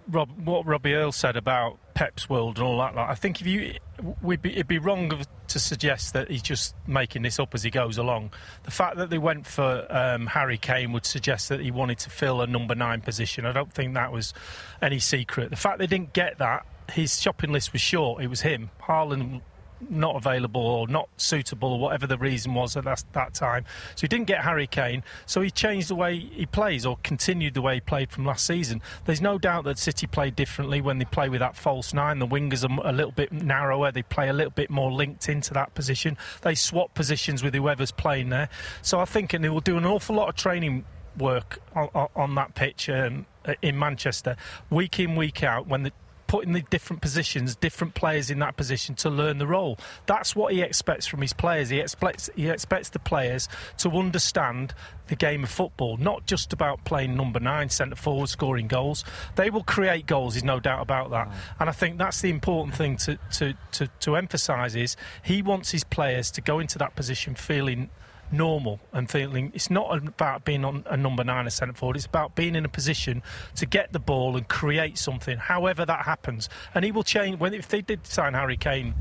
[0.09, 0.31] Rob.
[0.45, 2.95] What Robbie Earle said about Pep's world and all that.
[2.95, 3.75] Like, I think if you,
[4.23, 7.63] we'd be, it'd be wrong of, to suggest that he's just making this up as
[7.63, 8.33] he goes along.
[8.65, 12.11] The fact that they went for um, Harry Kane would suggest that he wanted to
[12.11, 13.47] fill a number nine position.
[13.47, 14.35] I don't think that was
[14.83, 15.51] any secret.
[15.51, 18.23] The fact they didn't get that, his shopping list was short.
[18.23, 18.71] It was him.
[18.83, 19.43] Haaland
[19.91, 23.64] not available or not suitable or whatever the reason was at that, that time.
[23.95, 25.03] So he didn't get Harry Kane.
[25.26, 28.47] So he changed the way he plays or continued the way he played from last
[28.47, 28.80] season.
[29.05, 32.18] There's no doubt that City play differently when they play with that false nine.
[32.18, 33.93] The wingers are a little bit narrower.
[33.93, 36.16] They play a little bit more linked into that position.
[36.43, 38.49] They swap positions with whoever's playing there.
[38.82, 40.85] So I think and they will do an awful lot of training
[41.18, 43.26] work on, on that pitch um,
[43.62, 44.37] in Manchester,
[44.70, 45.93] week in, week out, when the
[46.35, 49.78] put in the different positions, different players in that position to learn the role.
[50.07, 51.68] That's what he expects from his players.
[51.68, 54.74] He expects he expects the players to understand
[55.07, 59.05] the game of football, not just about playing number nine, centre forward, scoring goals.
[59.37, 61.30] They will create goals, there's no doubt about that.
[61.61, 65.70] And I think that's the important thing to, to, to, to emphasise is he wants
[65.70, 67.91] his players to go into that position feeling
[68.37, 71.97] normal and feeling it's not about being on a number nine, a centre forward.
[71.97, 73.22] It's about being in a position
[73.57, 76.49] to get the ball and create something, however that happens.
[76.74, 78.95] And he will change when if they did sign Harry Kane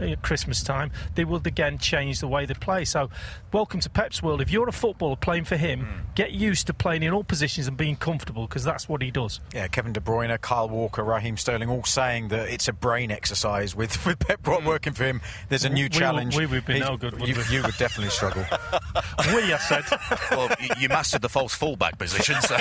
[0.00, 2.84] at Christmas time, they will again change the way they play.
[2.84, 3.10] So,
[3.52, 4.40] welcome to Pep's world.
[4.40, 6.14] If you're a footballer playing for him, mm.
[6.14, 9.40] get used to playing in all positions and being comfortable because that's what he does.
[9.52, 13.74] Yeah, Kevin De Bruyne, Kyle Walker, Raheem Sterling, all saying that it's a brain exercise
[13.74, 14.64] with with Pep mm.
[14.64, 15.20] working for him.
[15.48, 16.36] There's a new we, challenge.
[16.36, 17.14] We, would be no good.
[17.20, 18.44] You, you, would definitely struggle.
[19.34, 19.84] we, I said.
[20.30, 22.56] Well, you mastered the false fullback position, so.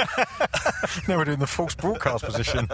[1.08, 2.68] no, we're doing the false broadcast position.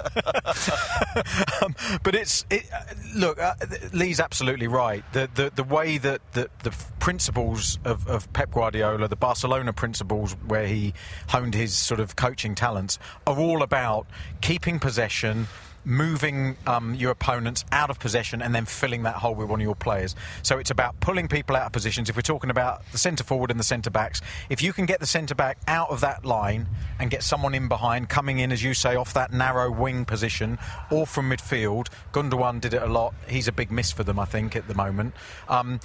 [1.61, 2.81] um, but it's it, uh,
[3.15, 3.53] look, uh,
[3.93, 5.03] Lee's absolutely absolutely right.
[5.11, 10.31] The the, the way that the, the principles of, of Pep Guardiola, the Barcelona principles,
[10.47, 10.93] where he
[11.27, 14.07] honed his sort of coaching talents, are all about
[14.39, 15.47] keeping possession
[15.85, 19.63] moving um, your opponents out of possession and then filling that hole with one of
[19.63, 20.15] your players.
[20.41, 22.09] So it's about pulling people out of positions.
[22.09, 24.99] If we're talking about the centre forward and the centre backs, if you can get
[24.99, 26.67] the centre back out of that line
[26.99, 30.57] and get someone in behind, coming in, as you say, off that narrow wing position
[30.91, 33.13] or from midfield, Gundogan did it a lot.
[33.27, 35.13] He's a big miss for them, I think, at the moment.
[35.47, 35.79] Um,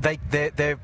[0.00, 0.78] they, they're, they're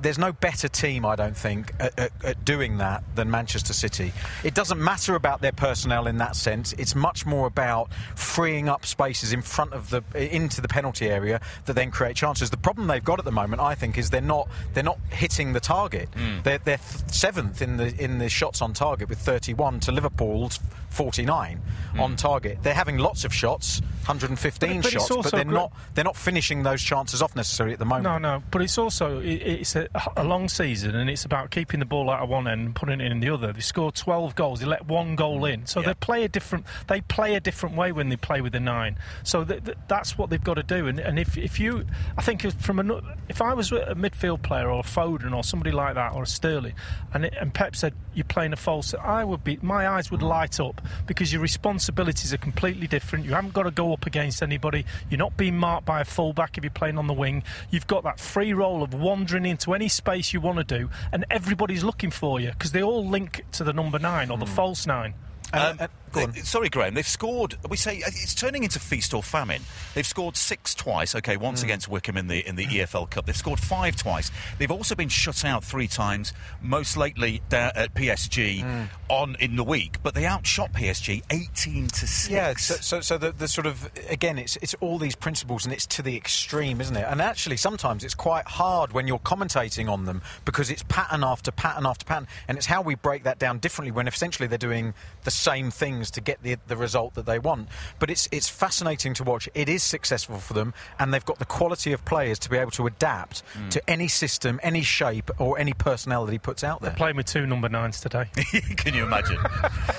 [0.00, 4.12] there's no better team, I don't think, at, at, at, doing that than Manchester City.
[4.44, 6.72] It doesn't matter about their personnel in that sense.
[6.74, 11.40] It's much more about freeing up spaces in front of the into the penalty area
[11.66, 12.50] that then create chances.
[12.50, 15.52] The problem they've got at the moment, I think, is they're not they're not hitting
[15.52, 16.10] the target.
[16.12, 16.42] Mm.
[16.42, 20.60] They're, they're seventh in the in the shots on target with 31 to Liverpool's
[20.90, 21.60] 49
[21.92, 22.00] mm.
[22.00, 22.58] on target.
[22.62, 26.62] They're having lots of shots, 115 but, but shots, but they're not they're not finishing
[26.62, 28.04] those chances off necessarily at the moment.
[28.04, 31.80] No, no, but it's also it, it's a, a, long season and it's about keeping
[31.80, 33.52] the ball out of one end and putting it in the other.
[33.52, 35.88] They scored 12 goals, they let one goal in, so yeah.
[35.88, 38.98] they play a different they play a different way when they play with the nine.
[39.24, 40.86] So th- th- that's what they've got to do.
[40.86, 41.84] And, and if if you,
[42.16, 45.70] I think from a, if I was a midfield player or a Foden or somebody
[45.70, 46.74] like that or a Sterling,
[47.12, 50.22] and it, and Pep said you're playing a false, I would be my eyes would
[50.22, 53.24] light up because your responsibilities are completely different.
[53.24, 54.84] You haven't got to go up against anybody.
[55.10, 57.42] You're not being marked by a fullback if you're playing on the wing.
[57.70, 61.24] You've got that free role of wandering into any space you want to do, and
[61.30, 64.54] everybody's looking for you because they all link to the number nine or the mm.
[64.54, 65.14] false nine.
[65.52, 65.86] Um, uh,
[66.26, 66.94] they, sorry, Graeme.
[66.94, 67.56] They've scored.
[67.68, 69.62] We say uh, it's turning into feast or famine.
[69.94, 71.14] They've scored six twice.
[71.14, 71.64] Okay, once mm.
[71.64, 73.26] against Wycombe in the in the EFL Cup.
[73.26, 74.30] They've scored five twice.
[74.58, 76.32] They've also been shut out three times.
[76.62, 78.88] Most lately at PSG mm.
[79.08, 82.30] on in the week, but they outshot PSG eighteen to six.
[82.30, 82.54] Yeah.
[82.56, 85.86] So, so, so the, the, sort of again, it's it's all these principles, and it's
[85.86, 87.06] to the extreme, isn't it?
[87.08, 91.50] And actually, sometimes it's quite hard when you're commentating on them because it's pattern after
[91.50, 94.94] pattern after pattern, and it's how we break that down differently when essentially they're doing
[95.24, 97.68] the same things to get the, the result that they want.
[97.98, 99.48] But it's it's fascinating to watch.
[99.54, 102.70] It is successful for them, and they've got the quality of players to be able
[102.72, 103.70] to adapt mm.
[103.70, 106.90] to any system, any shape, or any personnel that he puts out there.
[106.90, 108.26] They're playing with two number nines today.
[108.76, 109.38] Can you imagine?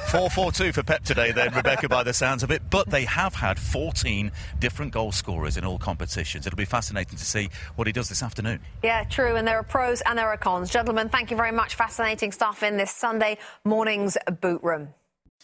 [0.10, 2.62] 4 4 2 for Pep today, then, Rebecca, by the sounds of it.
[2.70, 6.48] But they have had 14 different goal scorers in all competitions.
[6.48, 8.60] It'll be fascinating to see what he does this afternoon.
[8.84, 9.36] Yeah, true.
[9.36, 10.70] And there are pros and there are cons.
[10.70, 11.76] Gentlemen, thank you very much.
[11.76, 14.90] Fascinating stuff in this Sunday morning's boot room.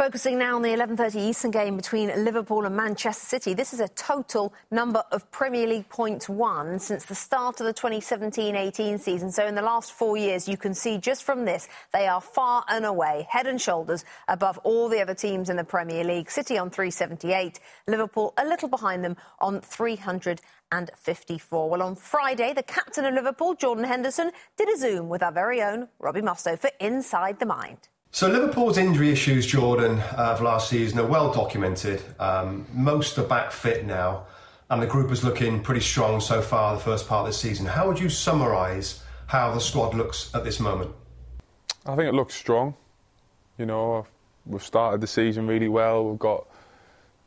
[0.00, 3.52] Focusing now on the 11:30 Eastern game between Liverpool and Manchester City.
[3.52, 7.74] This is a total number of Premier League points won since the start of the
[7.74, 9.30] 2017-18 season.
[9.30, 12.64] So in the last 4 years you can see just from this they are far
[12.68, 16.30] and away head and shoulders above all the other teams in the Premier League.
[16.30, 21.68] City on 378, Liverpool a little behind them on 354.
[21.68, 25.62] Well on Friday the captain of Liverpool Jordan Henderson did a zoom with our very
[25.62, 27.89] own Robbie Mustoe for Inside the Mind.
[28.12, 32.02] So Liverpool's injury issues, Jordan, uh, of last season are well documented.
[32.18, 34.26] Um, most are back fit now,
[34.68, 37.66] and the group is looking pretty strong so far the first part of the season.
[37.66, 40.90] How would you summarise how the squad looks at this moment?
[41.86, 42.74] I think it looks strong.
[43.58, 44.04] You know,
[44.44, 46.04] we've started the season really well.
[46.04, 46.46] We've got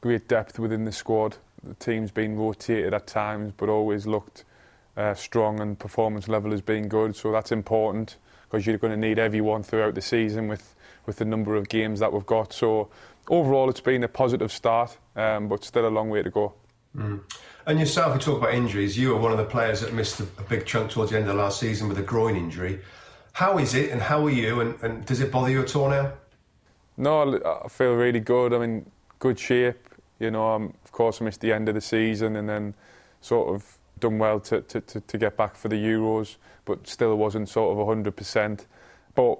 [0.02, 1.38] great depth within the squad.
[1.64, 4.44] The team's been rotated at times, but always looked
[4.98, 7.16] uh, strong, and performance level has been good.
[7.16, 8.18] So that's important
[8.54, 10.76] because you're going to need everyone throughout the season with,
[11.08, 12.54] with the number of games that we've got.
[12.54, 12.88] So
[13.28, 16.54] overall, it's been a positive start, um, but still a long way to go.
[16.95, 17.22] Mm.
[17.66, 18.95] And yourself, you talk about injuries.
[18.95, 21.28] You were one of the players that missed a, a, big chunk towards the end
[21.28, 22.80] of last season with a groin injury.
[23.32, 25.89] How is it, and how are you, and, and does it bother you at all
[25.89, 26.14] now?
[26.95, 28.54] No, I feel really good.
[28.54, 29.89] I'm in good shape.
[30.20, 32.76] You know, I'm, of course, I missed the end of the season, and then
[33.20, 36.36] sort of done well to, to, to, to get back for the Euros,
[36.66, 38.66] but still wasn't sort of 100%.
[39.16, 39.39] But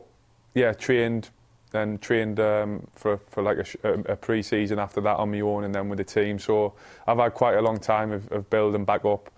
[0.54, 1.30] yeah, trained
[1.74, 5.76] then trained um, for, for like a, a pre-season after that on my own and
[5.76, 6.40] then with the team.
[6.40, 6.74] So
[7.06, 9.30] I've had quite a long time of, of building back up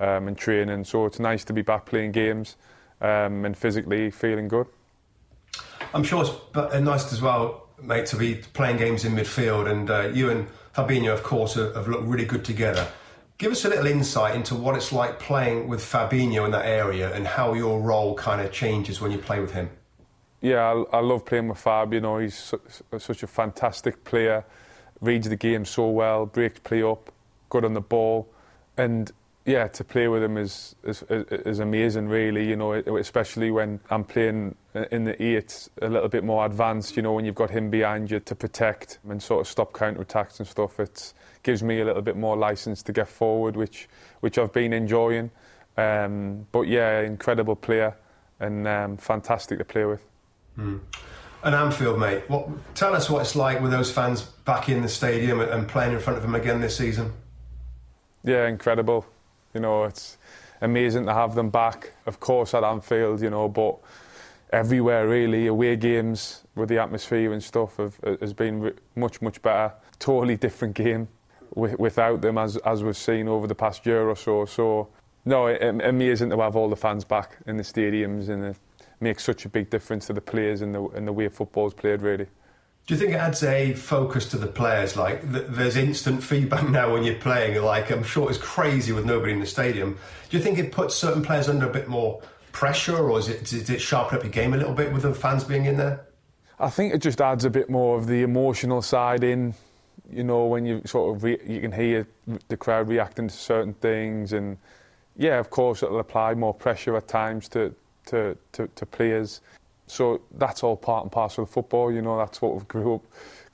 [0.00, 0.84] um, and training.
[0.84, 2.56] So it's nice to be back playing games
[3.00, 4.66] um, and physically feeling good.
[5.94, 9.70] I'm sure it's uh, nice as well, mate, to be playing games in midfield.
[9.70, 12.88] And uh, you and Fabinho, of course, have looked really good together.
[13.44, 17.14] Give us a little insight into what it's like playing with Fabinho in that area
[17.14, 19.68] and how your role kind of changes when you play with him.
[20.40, 21.92] Yeah, I, I love playing with Fab.
[21.92, 22.58] You know, he's su
[22.98, 24.46] such a fantastic player,
[25.02, 27.12] reads the game so well, breaks play up,
[27.50, 28.32] good on the ball,
[28.78, 29.12] and
[29.46, 32.48] yeah, to play with him is, is is amazing, really.
[32.48, 34.54] You know, especially when I'm playing
[34.90, 36.96] in the eight, a little bit more advanced.
[36.96, 40.00] You know, when you've got him behind you to protect and sort of stop counter
[40.00, 40.80] attacks and stuff.
[40.80, 43.88] It gives me a little bit more license to get forward, which
[44.20, 45.30] which I've been enjoying.
[45.76, 47.96] Um, but yeah, incredible player
[48.40, 50.00] and um, fantastic to play with.
[50.58, 50.80] Mm.
[51.42, 54.88] And Anfield, mate, what, tell us what it's like with those fans back in the
[54.88, 57.12] stadium and playing in front of them again this season.
[58.22, 59.04] Yeah, incredible.
[59.54, 60.18] You know, it's
[60.60, 61.92] amazing to have them back.
[62.06, 63.78] Of course, at Anfield, you know, but
[64.52, 69.72] everywhere really, away games with the atmosphere and stuff have, has been much, much better.
[69.98, 71.08] Totally different game
[71.54, 74.44] without them, as as we've seen over the past year or so.
[74.44, 74.88] So,
[75.24, 78.56] no, it, amazing to have all the fans back in the stadiums, and it
[79.00, 82.02] makes such a big difference to the players and the and the way football's played,
[82.02, 82.26] really.
[82.86, 84.94] Do you think it adds a focus to the players?
[84.94, 87.62] Like, th- there's instant feedback now when you're playing.
[87.62, 89.98] Like, I'm sure it's crazy with nobody in the stadium.
[90.28, 92.20] Do you think it puts certain players under a bit more
[92.52, 95.14] pressure, or is it, does it sharpen up your game a little bit with the
[95.14, 96.06] fans being in there?
[96.58, 99.54] I think it just adds a bit more of the emotional side in.
[100.10, 102.06] You know, when you sort of re- you can hear
[102.48, 104.58] the crowd reacting to certain things, and
[105.16, 107.74] yeah, of course, it'll apply more pressure at times to
[108.06, 109.40] to, to, to players.
[109.86, 111.92] So that's all part and parcel of football.
[111.92, 113.02] You know, that's what we grew up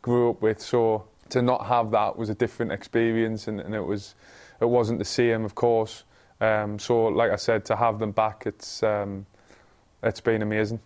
[0.02, 0.60] grew up with.
[0.60, 4.14] So to not have that was a different experience, and, and it was
[4.60, 6.04] it wasn't the same, of course.
[6.40, 9.26] Um, so, like I said, to have them back, it's um,
[10.02, 10.80] it's been amazing.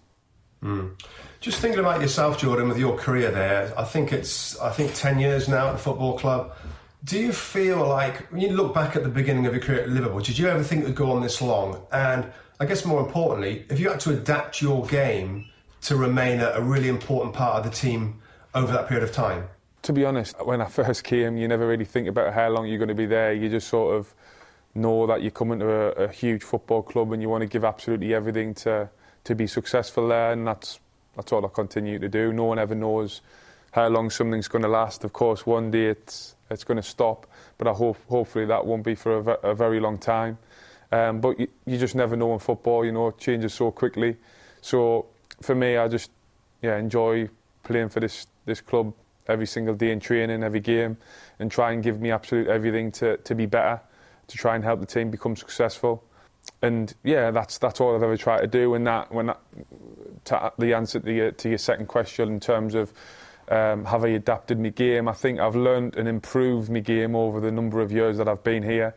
[0.62, 1.00] Mm.
[1.40, 3.72] Just thinking about yourself, Jordan, with your career there.
[3.78, 6.56] I think it's I think ten years now at the football club.
[7.04, 9.90] Do you feel like when you look back at the beginning of your career at
[9.90, 11.82] Liverpool, did you ever think it would go on this long?
[11.92, 15.46] And I guess more importantly, if you had to adapt your game
[15.82, 18.20] to remain a, a really important part of the team
[18.54, 19.48] over that period of time?
[19.82, 22.78] To be honest, when I first came, you never really think about how long you're
[22.78, 23.32] going to be there.
[23.32, 24.14] You just sort of
[24.74, 27.64] know that you're coming to a, a huge football club and you want to give
[27.64, 28.88] absolutely everything to
[29.24, 30.80] to be successful there, and that's
[31.16, 32.32] that's all I continue to do.
[32.32, 33.22] No one ever knows
[33.70, 35.02] how long something's going to last.
[35.04, 37.26] Of course, one day it's it's going to stop,
[37.58, 40.38] but I hope hopefully that won't be for a, a very long time.
[40.94, 44.16] Um, but you, you, just never know in football, you know, it changes so quickly.
[44.60, 45.06] So
[45.42, 46.12] for me, I just
[46.62, 47.28] yeah enjoy
[47.64, 48.94] playing for this this club
[49.26, 50.96] every single day in training, every game,
[51.40, 53.80] and try and give me absolute everything to, to be better,
[54.28, 56.04] to try and help the team become successful.
[56.62, 58.74] And yeah, that's that's all I've ever tried to do.
[58.74, 59.40] And that when that,
[60.26, 62.92] to the answer to your, to your second question in terms of
[63.48, 67.40] um, have I adapted my game, I think I've learned and improved my game over
[67.40, 68.94] the number of years that I've been here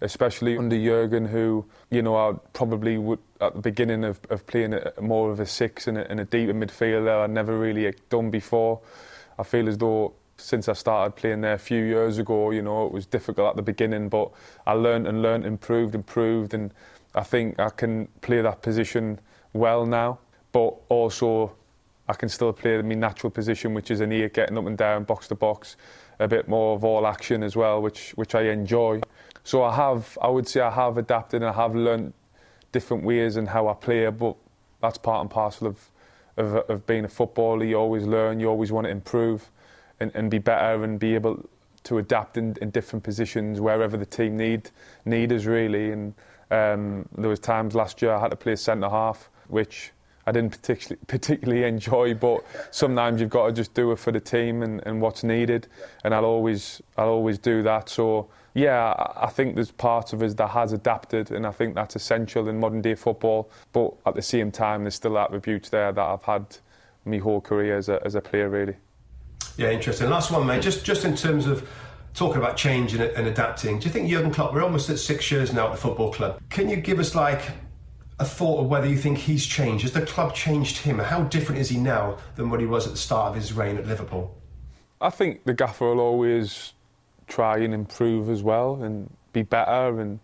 [0.00, 4.74] especially under Jurgen, who, you know, I probably would, at the beginning of, of playing
[4.74, 8.30] a, more of a six and a, and a deeper midfielder, I'd never really done
[8.30, 8.80] before.
[9.38, 12.86] I feel as though since I started playing there a few years ago, you know,
[12.86, 14.30] it was difficult at the beginning, but
[14.66, 16.72] I learned and learned, improved, improved, and
[17.14, 19.18] I think I can play that position
[19.52, 20.18] well now.
[20.52, 21.54] But also,
[22.08, 25.04] I can still play my natural position, which is an ear, getting up and down,
[25.04, 25.76] box to box,
[26.18, 29.00] a bit more of all action as well, which which I enjoy.
[29.46, 32.14] So I have, I would say, I have adapted and I have learned
[32.72, 34.34] different ways and how I play, but
[34.82, 35.88] that's part and parcel of
[36.36, 37.64] of, of being a footballer.
[37.64, 39.48] You always learn, you always want to improve
[40.00, 41.48] and, and be better and be able
[41.84, 44.70] to adapt in, in different positions wherever the team need
[45.04, 45.92] need us really.
[45.92, 46.14] And
[46.50, 49.92] um, there was times last year I had to play centre half, which
[50.26, 54.18] I didn't particularly, particularly enjoy, but sometimes you've got to just do it for the
[54.18, 55.68] team and, and what's needed,
[56.02, 57.88] and I'll always I'll always do that.
[57.88, 61.94] So yeah, I think there's part of us that has adapted, and I think that's
[61.94, 63.50] essential in modern day football.
[63.74, 66.56] But at the same time, there's still attributes there that I've had
[67.04, 68.74] my whole career as a, as a player, really.
[69.58, 70.08] Yeah, interesting.
[70.08, 70.62] Last one, mate.
[70.62, 71.68] Just just in terms of
[72.14, 74.54] talking about change and, and adapting, do you think Jurgen Klopp?
[74.54, 76.40] We're almost at six years now at the football club.
[76.48, 77.42] Can you give us like
[78.18, 79.82] a thought of whether you think he's changed?
[79.82, 80.98] Has the club changed him?
[80.98, 83.76] How different is he now than what he was at the start of his reign
[83.76, 84.34] at Liverpool?
[84.98, 86.72] I think the gaffer will always
[87.26, 90.20] try and improve as well and be better and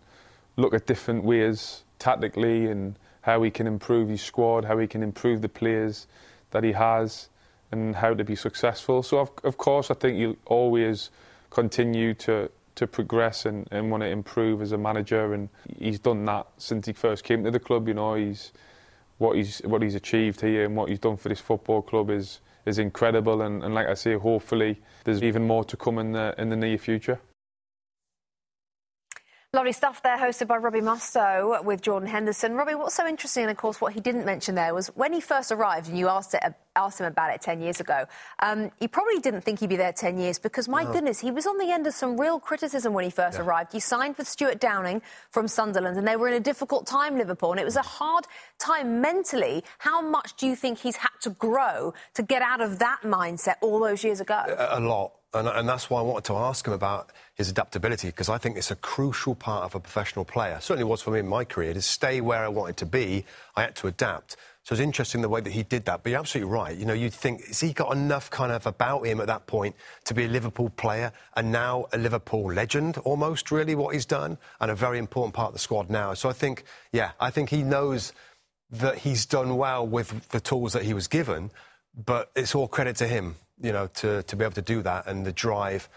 [0.55, 5.01] look at different ways tactically and how he can improve his squad, how he can
[5.03, 6.07] improve the players
[6.51, 7.29] that he has
[7.71, 9.01] and how to be successful.
[9.01, 11.09] So of, of course I think he'll always
[11.49, 15.47] continue to to progress and, and want to improve as a manager and
[15.77, 18.51] he's done that since he first came to the club, you know, he's
[19.19, 22.39] what he's what he's achieved here and what he's done for this football club is
[22.65, 26.33] is incredible and, and like I say, hopefully there's even more to come in the
[26.37, 27.19] in the near future.
[29.55, 32.55] Lovely stuff there, hosted by Robbie Mustoe with Jordan Henderson.
[32.55, 35.21] Robbie, what's so interesting, and of course, what he didn't mention there was when he
[35.21, 36.41] first arrived, and you asked, it,
[36.75, 38.05] asked him about it 10 years ago,
[38.39, 40.91] um, he probably didn't think he'd be there 10 years because, my no.
[40.91, 43.43] goodness, he was on the end of some real criticism when he first yeah.
[43.43, 43.71] arrived.
[43.71, 47.51] He signed with Stewart Downing from Sunderland, and they were in a difficult time, Liverpool,
[47.51, 48.25] and it was a hard
[48.59, 49.63] time mentally.
[49.79, 53.55] How much do you think he's had to grow to get out of that mindset
[53.61, 54.43] all those years ago?
[54.47, 55.13] A, a lot.
[55.33, 58.55] And, and, that's why I wanted to ask him about his adaptability, because I think
[58.55, 60.59] it's a crucial part of a professional player.
[60.61, 61.73] Certainly was for me in my career.
[61.73, 64.37] To stay where I wanted to be, I had to adapt.
[64.63, 66.03] So it's interesting the way that he did that.
[66.03, 66.75] But you're absolutely right.
[66.75, 69.75] You know, you'd think, has he got enough kind of about him at that point
[70.05, 74.37] to be a Liverpool player and now a Liverpool legend, almost, really, what he's done,
[74.61, 76.13] and a very important part of the squad now.
[76.13, 78.13] So I think, yeah, I think he knows
[78.71, 81.51] that he's done well with the tools that he was given,
[81.93, 85.07] but it's all credit to him you know, to, to be able to do that
[85.07, 85.89] and the drive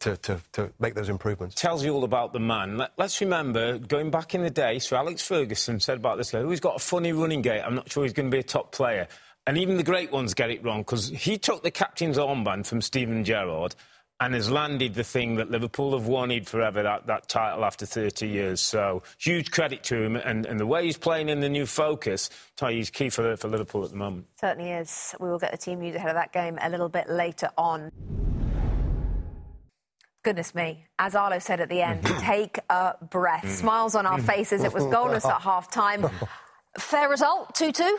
[0.00, 1.54] to, to, to make those improvements.
[1.54, 2.78] Tells you all about the man.
[2.78, 6.40] Let, us remember, going back in the day, Sir Alex Ferguson said about this guy,
[6.40, 8.72] who's got a funny running gait, I'm not sure he's going to be a top
[8.72, 9.08] player.
[9.46, 12.80] And even the great ones get it wrong because he took the captain's armband from
[12.80, 13.74] Steven Gerrard
[14.22, 18.28] and has landed the thing that Liverpool have wanted forever, that, that title after 30
[18.28, 18.60] years.
[18.60, 20.14] So huge credit to him.
[20.14, 22.30] And, and the way he's playing in the new focus,
[22.68, 24.26] he's key for, for Liverpool at the moment.
[24.40, 25.16] Certainly is.
[25.18, 27.90] We will get the team news ahead of that game a little bit later on.
[30.22, 30.86] Goodness me.
[30.98, 32.24] As Arlo said at the end, mm-hmm.
[32.24, 33.44] take a breath.
[33.44, 33.50] Mm.
[33.50, 34.26] Smiles on our mm.
[34.26, 34.62] faces.
[34.62, 36.08] It was goalless at half time.
[36.78, 37.98] Fair result, 2 2?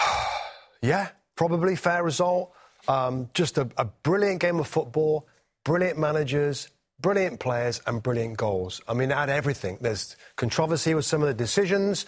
[0.82, 2.52] yeah, probably fair result.
[2.88, 5.28] Um, just a, a brilliant game of football,
[5.64, 6.68] brilliant managers,
[7.00, 8.80] brilliant players, and brilliant goals.
[8.88, 9.78] I mean, add everything.
[9.80, 12.06] There's controversy with some of the decisions,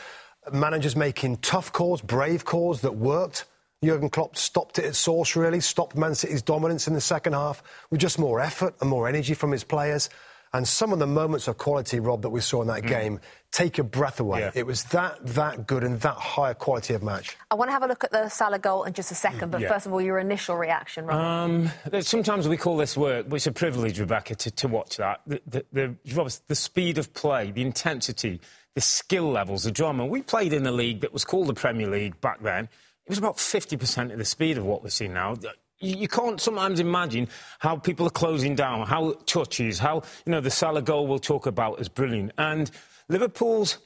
[0.52, 3.44] managers making tough calls, brave calls that worked.
[3.82, 7.62] Jurgen Klopp stopped it at source, really, stopped Man City's dominance in the second half
[7.90, 10.10] with just more effort and more energy from his players.
[10.52, 12.88] And some of the moments of quality, Rob, that we saw in that mm.
[12.88, 13.20] game
[13.52, 14.40] take your breath away.
[14.40, 14.50] Yeah.
[14.54, 17.38] It was that that good and that high quality of match.
[17.50, 19.62] I want to have a look at the Salah goal in just a second, but
[19.62, 19.68] yeah.
[19.68, 21.70] first of all, your initial reaction, um,
[22.00, 25.20] sometimes we call this work, but it's a privilege, Rebecca, to, to watch that.
[25.26, 28.40] The, the, the, the speed of play, the intensity,
[28.74, 30.04] the skill levels, the drama.
[30.04, 32.68] We played in a league that was called the Premier League back then.
[33.10, 35.36] It was about 50% of the speed of what we're seeing now
[35.80, 40.50] you can't sometimes imagine how people are closing down, how touches, how, you know, the
[40.50, 42.32] Salah goal we'll talk about is brilliant.
[42.36, 42.70] And
[43.08, 43.78] Liverpool's,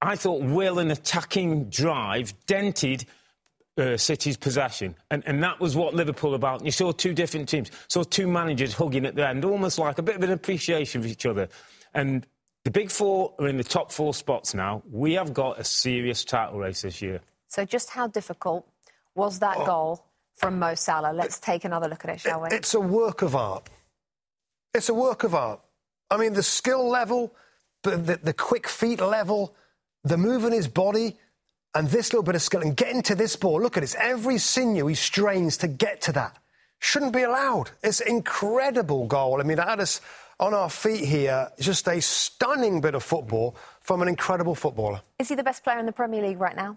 [0.00, 3.04] I thought, will and attacking drive dented
[3.76, 4.96] uh, City's possession.
[5.10, 6.60] And, and that was what Liverpool about.
[6.60, 9.98] And you saw two different teams, saw two managers hugging at the end, almost like
[9.98, 11.48] a bit of an appreciation for each other.
[11.92, 12.26] And
[12.64, 14.82] the big four are in the top four spots now.
[14.90, 17.20] We have got a serious title race this year.
[17.48, 18.66] So just how difficult
[19.14, 19.66] was that oh.
[19.66, 20.04] goal
[20.34, 21.12] from Mo Salah.
[21.12, 22.48] Let's take another look at it, shall we?
[22.50, 23.68] It's a work of art.
[24.74, 25.60] It's a work of art.
[26.10, 27.34] I mean, the skill level,
[27.82, 29.54] the, the, the quick feet level,
[30.04, 31.16] the move in his body,
[31.74, 33.60] and this little bit of skill, and getting to this ball.
[33.60, 33.94] Look at this.
[33.98, 36.38] Every sinew he strains to get to that
[36.82, 37.70] shouldn't be allowed.
[37.82, 39.40] It's an incredible goal.
[39.40, 40.00] I mean, it had us
[40.40, 41.48] on our feet here.
[41.60, 45.00] Just a stunning bit of football from an incredible footballer.
[45.18, 46.76] Is he the best player in the Premier League right now?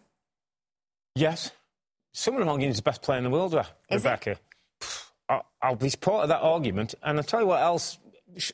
[1.15, 1.51] Yes.
[2.17, 3.95] Someone arguing he's the best player in the world, Re- Is he?
[3.95, 4.37] Rebecca.
[5.27, 6.95] I'll, I'll be part of that argument.
[7.03, 7.99] And I'll tell you what else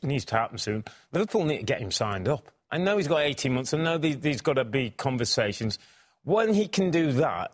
[0.01, 0.83] needs to happen soon.
[1.11, 2.49] Liverpool need to get him signed up.
[2.71, 3.71] I know he's got 18 months.
[3.75, 5.77] I know these, these got to be conversations.
[6.23, 7.51] When he can do that,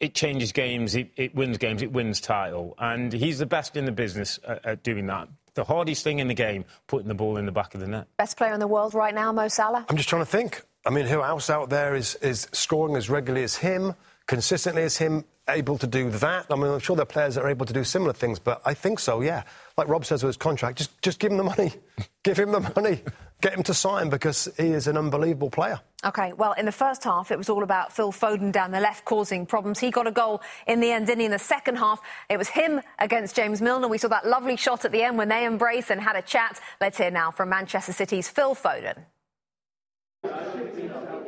[0.00, 2.74] it changes games, it, it wins games, it wins title.
[2.78, 5.28] And he's the best in the business at, at doing that.
[5.52, 8.08] The hardest thing in the game, putting the ball in the back of the net.
[8.16, 9.84] Best player in the world right now, Mo Salah?
[9.90, 10.62] I'm just trying to think.
[10.86, 13.94] I mean, who else out there is, is scoring as regularly as him,
[14.26, 16.46] consistently is him, able to do that?
[16.50, 18.62] I mean, I'm sure there are players that are able to do similar things, but
[18.64, 19.42] I think so, yeah.
[19.76, 21.72] Like Rob says with his contract, just, just give him the money.
[22.22, 23.02] give him the money.
[23.40, 25.80] Get him to sign because he is an unbelievable player.
[26.04, 29.04] Okay, well, in the first half, it was all about Phil Foden down the left
[29.04, 29.80] causing problems.
[29.80, 31.26] He got a goal in the end, didn't he?
[31.26, 33.88] In the second half, it was him against James Milner.
[33.88, 36.60] We saw that lovely shot at the end when they embraced and had a chat.
[36.80, 39.04] Let's hear now from Manchester City's Phil Foden.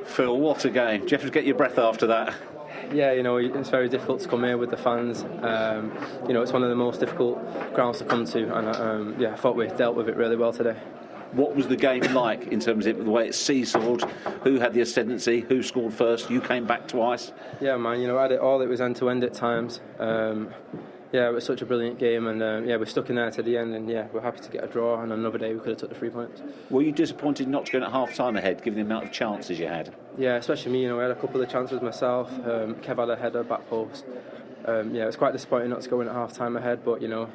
[0.05, 1.01] Phil, what a game.
[1.01, 2.35] Do you have to get your breath after that?
[2.93, 5.25] Yeah, you know, it's very difficult to come here with the fans.
[5.43, 5.93] Um,
[6.27, 7.39] you know, it's one of the most difficult
[7.75, 10.53] grounds to come to, and um, yeah, I thought we dealt with it really well
[10.53, 10.77] today.
[11.33, 14.09] What was the game like in terms of the way it seesawed?
[14.45, 15.41] Who had the ascendancy?
[15.41, 16.31] Who scored first?
[16.31, 17.33] You came back twice.
[17.61, 18.61] Yeah, man, you know, I had it all.
[18.61, 19.81] It was end to end at times.
[19.99, 20.51] Um,
[21.15, 23.41] yeah, it was such a brilliant game, and um, yeah, we stuck in there to
[23.41, 25.01] the end, and yeah, we're happy to get a draw.
[25.01, 26.43] And another day, we could have took the three points.
[26.71, 29.13] Were you disappointed not to go in at half time ahead, given the amount of
[29.13, 29.95] chances you had?
[30.19, 30.83] Yeah, especially me.
[30.83, 32.33] You know, I had a couple of chances myself.
[32.41, 34.05] Um, Kev had a header back post.
[34.65, 37.01] Um, yeah, it was quite disappointing not to go in at half time ahead, but
[37.01, 37.31] you know,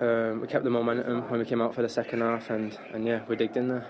[0.00, 3.04] um, we kept the momentum when we came out for the second half, and, and
[3.04, 3.88] yeah, we digged in there.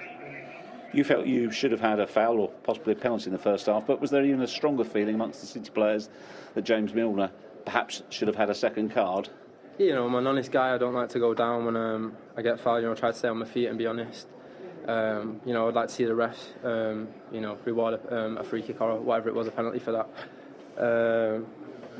[0.95, 3.66] You felt you should have had a foul or possibly a penalty in the first
[3.66, 6.09] half, but was there even a stronger feeling amongst the City players
[6.55, 7.31] that James Milner
[7.64, 9.28] perhaps should have had a second card?
[9.78, 10.74] You know, I'm an honest guy.
[10.74, 12.82] I don't like to go down when um, I get fouled.
[12.82, 14.26] You know, I try to stay on my feet and be honest.
[14.86, 18.38] Um, you know, I'd like to see the refs, um, you know, reward a, um,
[18.38, 20.06] a free kick or whatever it was, a penalty for that.
[20.78, 21.46] Um,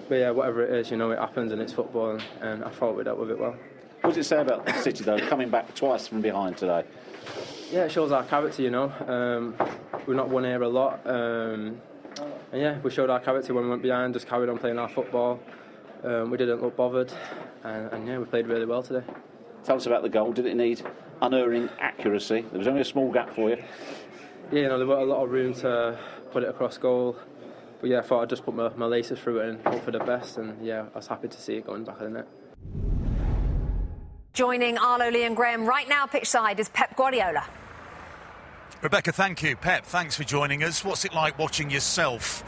[0.09, 2.71] but yeah, whatever it is, you know, it happens and it's football, and, and I
[2.71, 3.55] thought we dealt with it well.
[4.01, 6.85] What does it say about City though, coming back twice from behind today?
[7.71, 8.91] Yeah, it shows our character, you know.
[9.07, 9.55] Um,
[10.07, 11.07] we've not won here a lot.
[11.07, 11.81] Um,
[12.53, 14.89] and yeah, we showed our character when we went behind, just carried on playing our
[14.89, 15.41] football.
[16.03, 17.13] Um, we didn't look bothered,
[17.65, 19.05] and, and yeah, we played really well today.
[19.65, 20.33] Tell us about the goal.
[20.33, 20.83] Did it need
[21.21, 22.45] unerring accuracy?
[22.51, 23.63] There was only a small gap for you.
[24.51, 25.99] Yeah, you know, there was a lot of room to
[26.33, 27.17] put it across goal.
[27.81, 29.91] But yeah, I thought I'd just put my, my laces through it and hope for
[29.91, 30.39] the best.
[30.39, 32.29] And yeah, I was happy to see it going back of the net.
[34.33, 37.45] Joining Arlo, Lee and Graeme right now, pitch side, is Pep Guardiola.
[38.83, 39.57] Rebecca, thank you.
[39.57, 40.85] Pep, thanks for joining us.
[40.85, 42.43] What's it like watching yourself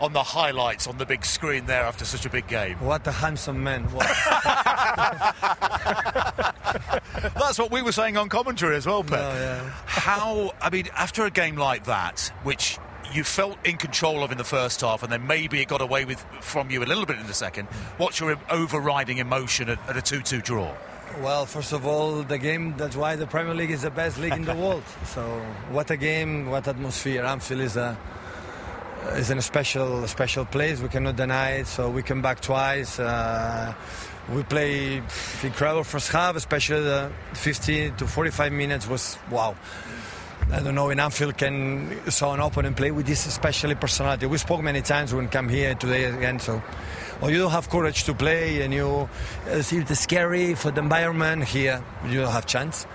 [0.00, 2.78] on the highlights on the big screen there after such a big game?
[2.80, 3.84] What a handsome man.
[3.92, 4.06] What-
[7.34, 9.20] That's what we were saying on commentary as well, Pep.
[9.20, 12.78] Oh, How, I mean, after a game like that, which
[13.12, 16.04] you felt in control of in the first half, and then maybe it got away
[16.06, 17.66] with from you a little bit in the second,
[17.98, 20.74] what's your overriding emotion at, at a 2 2 draw?
[21.20, 24.32] Well, first of all, the game, that's why the Premier League is the best league
[24.32, 24.82] in the world.
[25.06, 25.22] So,
[25.70, 27.24] what a game, what atmosphere.
[27.24, 27.96] Anfield is a
[29.12, 30.80] is in a special special place.
[30.80, 31.66] We cannot deny it.
[31.66, 32.98] So we come back twice.
[32.98, 33.74] Uh,
[34.32, 35.02] we play
[35.42, 39.54] incredible first half, especially the 50 to 45 minutes was wow.
[40.50, 44.26] I don't know in Anfield can saw an and play with this especially personality.
[44.26, 46.38] We spoke many times when come here today again.
[46.38, 46.62] So,
[47.24, 49.08] or you don't have courage to play, and you
[49.48, 51.82] uh, see it's scary for the environment here.
[52.06, 52.86] You don't have chance.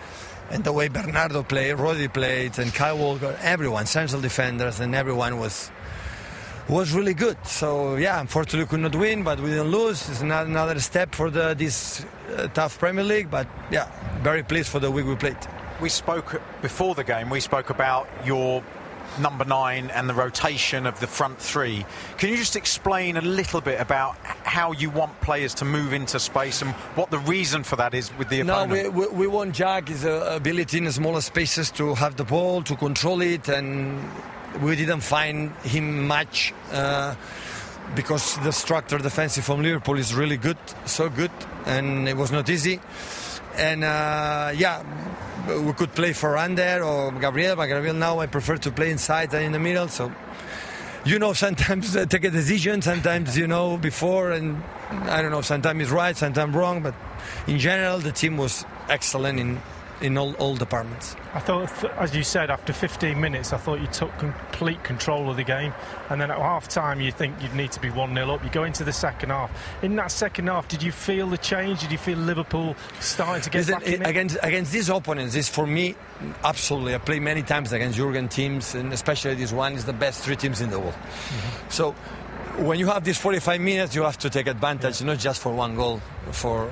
[0.51, 5.39] And the way Bernardo played, Rodri played, and Kyle Walker, everyone, central defenders, and everyone
[5.39, 5.71] was
[6.67, 7.37] was really good.
[7.47, 10.07] So yeah, unfortunately we could not win, but we didn't lose.
[10.07, 12.05] It's not another step for the, this
[12.37, 13.31] uh, tough Premier League.
[13.31, 13.89] But yeah,
[14.21, 15.37] very pleased for the week we played.
[15.81, 17.31] We spoke before the game.
[17.31, 18.63] We spoke about your
[19.19, 21.85] number nine and the rotation of the front three.
[22.17, 26.19] Can you just explain a little bit about how you want players to move into
[26.19, 28.93] space and what the reason for that is with the No, opponent?
[28.93, 32.61] we, we, we want Jack his uh, ability in smaller spaces to have the ball,
[32.63, 33.99] to control it, and
[34.61, 37.15] we didn't find him much uh,
[37.95, 41.31] because the structure defensive from Liverpool is really good, so good,
[41.65, 42.79] and it was not easy.
[43.55, 44.83] And uh, yeah,
[45.47, 49.31] we could play Ferran there or Gabriel, but Gabriel now I prefer to play inside
[49.31, 49.87] than in the middle.
[49.87, 50.11] So
[51.05, 55.41] you know, sometimes uh, take a decision, sometimes you know before, and I don't know,
[55.41, 56.93] sometimes it's right, sometimes wrong, but
[57.47, 59.61] in general the team was excellent in
[60.01, 61.15] in all, all departments.
[61.33, 65.37] I thought, as you said, after 15 minutes, I thought you took complete control of
[65.37, 65.73] the game.
[66.09, 68.43] And then at half time, you think you'd need to be 1 0 up.
[68.43, 69.51] You go into the second half.
[69.83, 71.81] In that second half, did you feel the change?
[71.81, 74.07] Did you feel Liverpool starting to get Listen, back in it?
[74.07, 75.95] against against these opponents is for me
[76.43, 76.95] absolutely.
[76.95, 80.35] I played many times against Jurgen teams, and especially this one is the best three
[80.35, 80.93] teams in the world.
[80.93, 81.69] Mm-hmm.
[81.69, 81.91] So
[82.57, 85.75] when you have these 45 minutes, you have to take advantage, not just for one
[85.75, 86.71] goal, for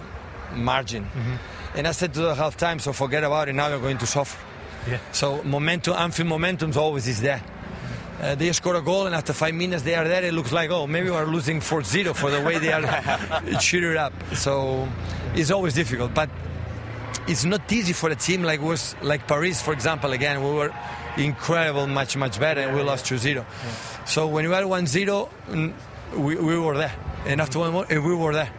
[0.54, 1.06] margin.
[1.06, 1.57] Mm-hmm.
[1.76, 3.54] And I said to the half time, so forget about it.
[3.54, 4.38] Now you're going to suffer.
[4.90, 5.00] Yeah.
[5.12, 7.42] So momentum, Anfield momentum always is there.
[8.20, 10.24] Uh, they score a goal, and after five minutes they are there.
[10.24, 14.14] It looks like, oh, maybe we're losing 4-0 for the way they are shooting up.
[14.34, 14.88] So
[15.36, 16.30] it's always difficult, but
[17.28, 20.14] it's not easy for a team like was like Paris, for example.
[20.14, 20.74] Again, we were
[21.18, 23.46] incredible, much much better, and we lost 2-0.
[24.08, 25.74] So when we were 1-0, mm,
[26.16, 26.94] we, we were there,
[27.26, 28.50] and after one more, we were there,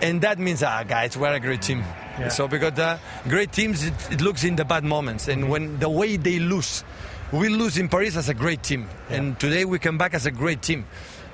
[0.00, 1.84] and that means, ah, guys, we're a great team.
[2.18, 2.28] Yeah.
[2.28, 2.98] So because the
[3.28, 6.84] great teams, it, it looks in the bad moments, and when the way they lose,
[7.32, 10.30] we lose in Paris as a great team, and today we come back as a
[10.30, 10.86] great team.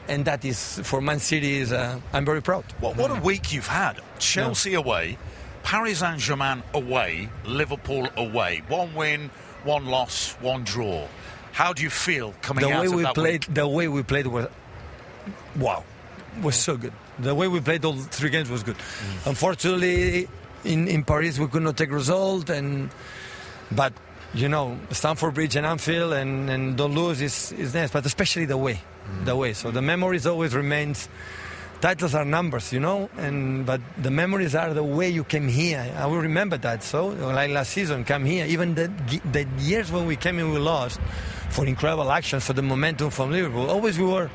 [0.09, 1.59] And that is for Man City.
[1.59, 2.65] Is uh, I'm very proud.
[2.81, 4.01] What, what a week you've had.
[4.19, 5.17] Chelsea away,
[5.63, 8.63] Paris Saint Germain away, Liverpool away.
[8.67, 9.31] One win,
[9.63, 11.07] one loss, one draw.
[11.53, 13.55] How do you feel coming the out way of we that played, week?
[13.55, 14.49] the way we played was
[15.57, 15.85] wow,
[16.43, 16.93] was so good.
[17.21, 18.77] The way we played all three games was good.
[18.77, 19.27] Mm.
[19.29, 20.29] Unfortunately,
[20.65, 22.91] in, in Paris we could not take result, and
[23.71, 23.93] but
[24.35, 28.45] you know Stamford Bridge and Anfield and, and don't lose is is nice, but especially
[28.47, 29.25] the way, Mm.
[29.25, 29.53] the way.
[29.53, 31.09] So the memories always remains.
[31.81, 35.83] Titles are numbers, you know, and but the memories are the way you came here.
[35.99, 36.85] I will remember that.
[36.85, 38.47] So like last season, come here.
[38.47, 38.87] Even the
[39.33, 41.01] the years when we came and we lost,
[41.51, 43.69] for incredible actions, for the momentum from Liverpool.
[43.69, 44.31] Always we were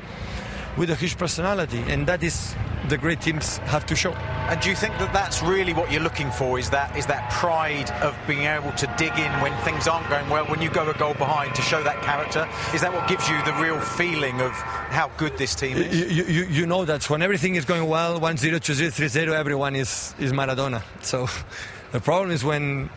[0.78, 2.54] with a huge personality, and that is
[2.88, 4.12] the great teams have to show.
[4.12, 6.58] And do you think that that's really what you're looking for?
[6.58, 10.28] Is that is that pride of being able to dig in when things aren't going
[10.30, 12.48] well, when you go a goal behind, to show that character?
[12.72, 16.16] Is that what gives you the real feeling of how good this team is?
[16.16, 19.08] You, you, you know that when everything is going well, 1 0, 2 0, 3
[19.08, 20.82] 0, everyone is, is Maradona.
[21.02, 21.28] So
[21.92, 22.88] the problem is when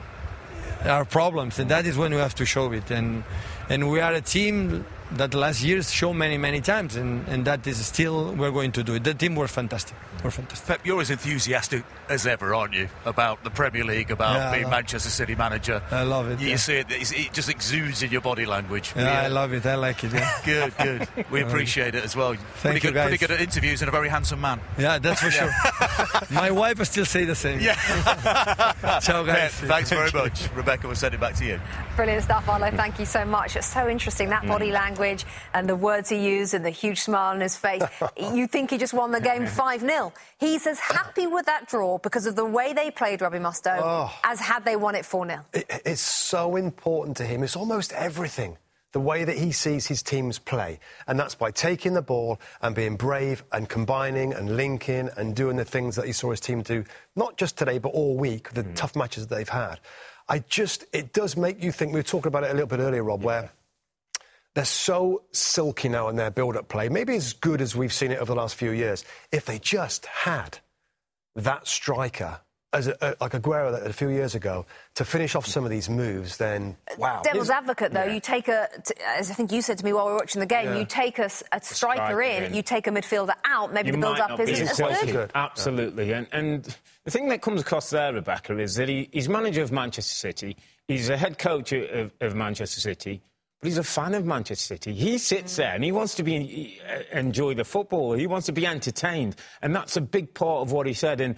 [0.84, 2.90] there are problems, and that is when we have to show it.
[2.92, 3.24] And,
[3.70, 4.86] and we are a team
[5.18, 8.84] that last years show many, many times, and, and that is still we're going to
[8.84, 9.04] do it.
[9.04, 9.96] The team were fantastic.
[10.24, 10.68] We're fantastic.
[10.68, 14.64] Pep, you're as enthusiastic as ever, aren't you, about the Premier League, about Yeah, being
[14.64, 15.82] love- Manchester City manager?
[15.92, 16.56] I love it, You yeah.
[16.58, 18.94] see it, it just exudes in your body language.
[18.96, 19.66] Yeah, I love it.
[19.66, 20.14] I like it.
[20.14, 20.32] Yeah.
[20.46, 21.08] Good, good.
[21.32, 22.36] We appreciate it as well.
[22.62, 24.60] pretty you, good, Pretty good at interviews and a very handsome man.
[24.78, 25.52] Yeah, that's for sure.
[26.30, 27.60] My wife will still say the same.
[27.60, 27.76] Yeah.
[29.02, 29.60] Ciao, guys.
[29.60, 30.50] Pep, thanks very much.
[30.54, 31.60] Rebecca, we'll send it back to you.
[31.96, 32.72] Brilliant stuff, Arlo.
[32.72, 33.56] Thank you so much.
[33.56, 34.74] It's so interesting that body Mm.
[35.02, 37.84] Language and the words he used and the huge smile on his face.
[38.34, 40.14] you think he just won the game 5 0.
[40.40, 44.14] He's as happy with that draw because of the way they played, Robbie Mustoe, Oh.
[44.24, 45.46] as had they won it 4 0.
[45.54, 47.44] It- it's so important to him.
[47.44, 48.58] It's almost everything.
[48.94, 50.78] The way that he sees his teams play.
[51.08, 55.56] And that's by taking the ball and being brave and combining and linking and doing
[55.56, 56.84] the things that he saw his team do,
[57.16, 58.76] not just today, but all week, the mm.
[58.76, 59.80] tough matches that they've had.
[60.28, 62.80] I just, it does make you think, we were talking about it a little bit
[62.80, 63.50] earlier, Rob, where
[64.56, 68.12] they're so silky now in their build up play, maybe as good as we've seen
[68.12, 69.06] it over the last few years.
[69.32, 70.60] If they just had
[71.36, 72.40] that striker,
[72.74, 75.90] as a, a, like Aguero a few years ago, to finish off some of these
[75.90, 77.22] moves, then wow.
[77.24, 78.68] Devil's advocate, though, you take a,
[79.18, 80.80] as I think you said to me while we were watching the game, Yeah.
[80.80, 82.54] you take a, s- a striker striker in, in.
[82.54, 85.32] you take a midfielder out, maybe You the build up isn't as as good.
[85.36, 86.12] Absolutely.
[86.14, 89.72] And, and the thing that comes across there, Rebecca, is that he, he's manager of
[89.72, 90.56] Manchester City.
[90.88, 93.22] He's a head coach of, of Manchester City.
[93.62, 94.94] But he's a fan of Manchester City.
[94.94, 96.80] He sits there and he wants to be
[97.12, 98.14] enjoy the football.
[98.14, 101.22] He wants to be entertained, and that's a big part of what he said.
[101.22, 101.36] And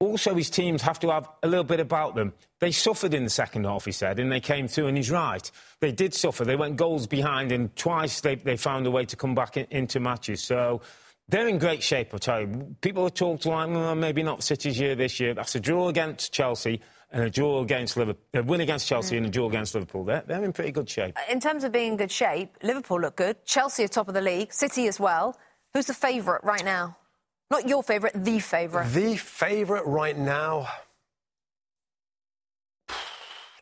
[0.00, 2.32] also, his teams have to have a little bit about them.
[2.60, 4.86] They suffered in the second half, he said, and they came through.
[4.86, 5.50] And he's right.
[5.80, 6.46] They did suffer.
[6.46, 9.66] They went goals behind, and twice they, they found a way to come back in,
[9.70, 10.42] into matches.
[10.42, 10.80] So.
[11.28, 12.76] They're in great shape, I tell you.
[12.82, 15.34] People have talked like, well, maybe not City's year this year.
[15.34, 16.80] That's a draw against Chelsea
[17.16, 18.22] and a draw against Liverpool.
[18.34, 20.04] A win against Chelsea and a draw against Liverpool.
[20.04, 21.16] They're, they're in pretty good shape.
[21.30, 23.44] In terms of being in good shape, Liverpool look good.
[23.46, 24.52] Chelsea are top of the league.
[24.52, 25.36] City as well.
[25.72, 26.96] Who's the favourite right now?
[27.50, 28.88] Not your favourite, the favourite.
[28.92, 30.68] The favourite right now.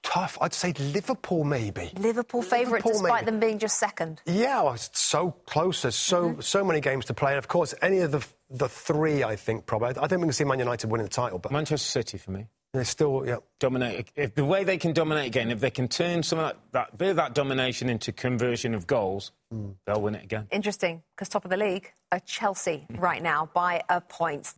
[0.03, 0.37] Tough.
[0.41, 1.93] I'd say Liverpool, maybe.
[1.97, 3.31] Liverpool favourite, Liverpool, despite maybe.
[3.31, 4.21] them being just second.
[4.27, 5.83] Yeah, well, it's so close.
[5.83, 6.41] There's so Mm-hmm.
[6.41, 9.67] so many games to play, and of course, any of the the three, I think
[9.67, 9.89] probably.
[9.91, 12.31] I don't think we can see Man United winning the title, but Manchester City for
[12.33, 12.47] me.
[12.75, 13.37] They're still, yeah.
[13.61, 14.11] Dominate.
[14.17, 16.99] If the way they can dominate again, if they can turn some of that, that
[16.99, 19.71] bit of that domination into conversion of goals, hmm.
[19.87, 20.49] they'll win it again.
[20.51, 22.97] Interesting, because top of the league are Chelsea hmm.
[22.97, 24.55] right now by a point.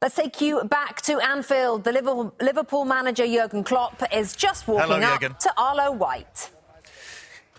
[0.00, 1.82] Let's take you back to Anfield.
[1.82, 5.36] The Liverpool manager Jurgen Klopp is just walking Hello, up Jurgen.
[5.40, 6.50] to Arlo White.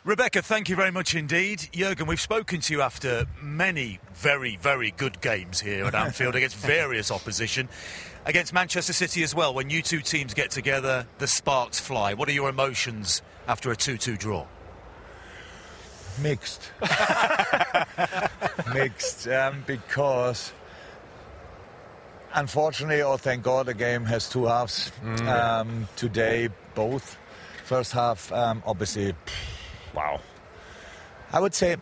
[0.06, 1.68] Rebecca, thank you very much indeed.
[1.74, 6.56] Jurgen, we've spoken to you after many very, very good games here at Anfield against
[6.66, 7.68] various opposition.
[8.28, 12.14] Against Manchester City as well, when you two teams get together, the sparks fly.
[12.14, 14.46] What are your emotions after a 2 2 draw?
[16.22, 16.70] Mixed.
[18.74, 20.52] Mixed, um, because
[22.34, 24.92] unfortunately, or thank God, the game has two halves.
[25.02, 25.28] Mm.
[25.28, 27.18] Um, today, both.
[27.64, 29.14] First half, um, obviously,
[29.94, 30.20] wow.
[31.32, 31.78] I would say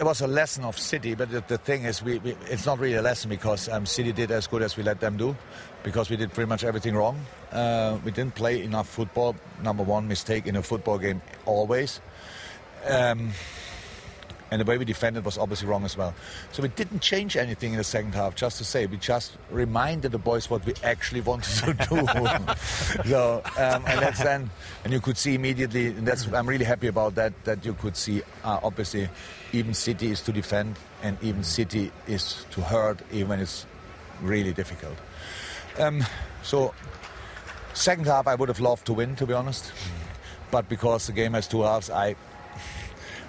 [0.00, 2.78] it was a lesson of City, but the, the thing is, we, we, it's not
[2.78, 5.36] really a lesson because um, City did as good as we let them do,
[5.82, 7.20] because we did pretty much everything wrong.
[7.52, 9.34] Uh, we didn't play enough football.
[9.62, 12.00] Number one mistake in a football game, always.
[12.88, 13.32] Um,
[14.50, 16.12] and the way we defended was obviously wrong as well.
[16.52, 18.86] So we didn't change anything in the second half, just to say.
[18.86, 23.04] We just reminded the boys what we actually wanted to do.
[23.08, 24.50] so, um, and that's then,
[24.82, 27.96] and you could see immediately, and that's, I'm really happy about that, that you could
[27.96, 29.08] see, uh, obviously,
[29.52, 33.66] even City is to defend, and even City is to hurt, even when it's
[34.20, 34.96] really difficult.
[35.78, 36.04] Um,
[36.42, 36.74] so,
[37.74, 39.72] second half, I would have loved to win, to be honest.
[40.50, 42.16] But because the game has two halves, I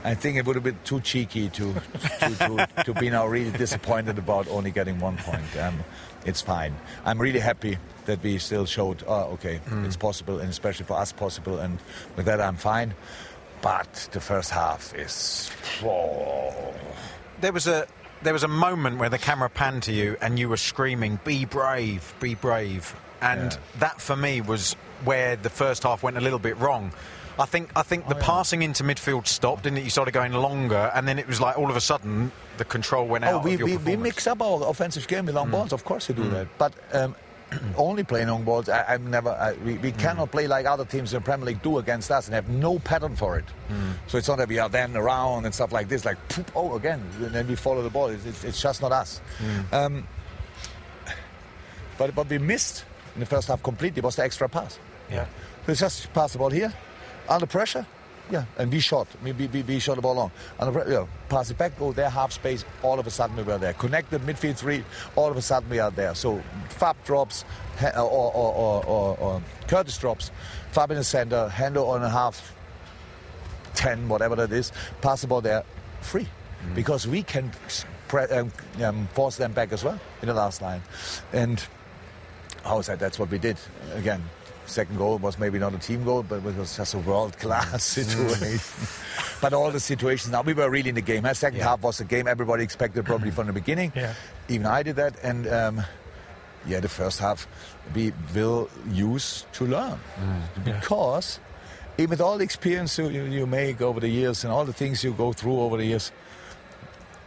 [0.03, 2.35] I think it would have been too cheeky to to,
[2.75, 5.55] to, to be now really disappointed about only getting one point.
[5.57, 5.83] Um,
[6.25, 6.75] it's fine.
[7.05, 9.85] I'm really happy that we still showed, oh, okay, Mm.
[9.85, 11.77] it's possible, and especially for us possible, and
[12.15, 12.95] with that I'm fine.
[13.61, 15.51] But the first half is.
[15.83, 16.73] Oh.
[17.39, 17.85] There was a
[18.23, 21.45] there was a moment where the camera panned to you and you were screaming, "Be
[21.45, 23.57] brave, be brave," and Yeah.
[23.79, 26.91] that for me was where the first half went a little bit wrong.
[27.39, 29.83] I think I think the passing into midfield stopped, didn't it?
[29.85, 33.07] You started going longer, and then it was like all of a sudden the control
[33.07, 35.47] went out Oh, we, of your we, we mix up our offensive game with long
[35.47, 35.51] Mm.
[35.51, 35.73] balls.
[35.73, 36.31] Of course, we do Mm.
[36.31, 36.47] that.
[36.59, 37.15] But um,
[37.77, 39.29] only playing long balls, I, I'm never.
[39.31, 39.99] I, we we Mm.
[39.99, 42.79] cannot play like other teams in the Premier League do against us and have no
[42.79, 43.45] pattern for it.
[43.69, 43.93] Mm.
[44.07, 46.75] So it's not that we are then around and stuff like this, like poop, oh
[46.75, 48.07] again, and then we follow the ball.
[48.07, 49.19] It's, it's, it's just not us.
[49.39, 49.73] Mm.
[49.73, 50.07] Um,
[51.97, 52.85] but what we missed
[53.15, 54.79] in the first half completely was the extra pass.
[55.11, 55.25] Yeah.
[55.65, 56.73] So it's just pass the ball here,
[57.29, 57.85] under pressure.
[58.31, 59.07] Yeah, and we shot.
[59.23, 60.31] We, we, we- shot the ball long.
[60.59, 62.63] And you know, pass it back, go there, half space.
[62.81, 63.73] All of a sudden we were there.
[63.73, 64.83] Connected midfield three.
[65.15, 66.15] All of a sudden we are there.
[66.15, 67.43] So Fab drops,
[67.81, 70.31] or, or, or, or, or Curtis drops.
[70.71, 72.55] Fab in the center, handle on a half,
[73.73, 74.71] ten, whatever that is.
[75.01, 75.63] Pass the ball there,
[76.01, 76.27] free,
[76.73, 77.51] because we can
[78.07, 78.51] pre- um,
[78.81, 80.81] um, force them back as well in the last line.
[81.33, 81.61] And
[82.63, 82.99] how is that?
[82.99, 83.57] That's what we did.
[83.95, 84.23] Again,
[84.71, 87.83] second goal was maybe not a team goal, but it was just a world class
[87.97, 88.59] situation.
[89.41, 91.25] but all the situations now, we were really in the game.
[91.25, 93.91] Our second half was a game everybody expected probably from the beginning.
[93.95, 94.13] Yeah.
[94.49, 95.15] Even I did that.
[95.23, 95.83] And um,
[96.65, 97.47] yeah, the first half
[97.93, 99.99] we will use to learn.
[100.63, 101.39] Because
[101.97, 104.73] even with all the experience you, you, you make over the years and all the
[104.73, 106.11] things you go through over the years,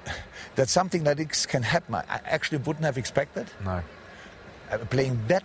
[0.56, 1.94] that something like this can happen.
[1.94, 3.46] I actually wouldn't have expected.
[3.64, 3.82] No.
[4.70, 5.44] Uh, playing that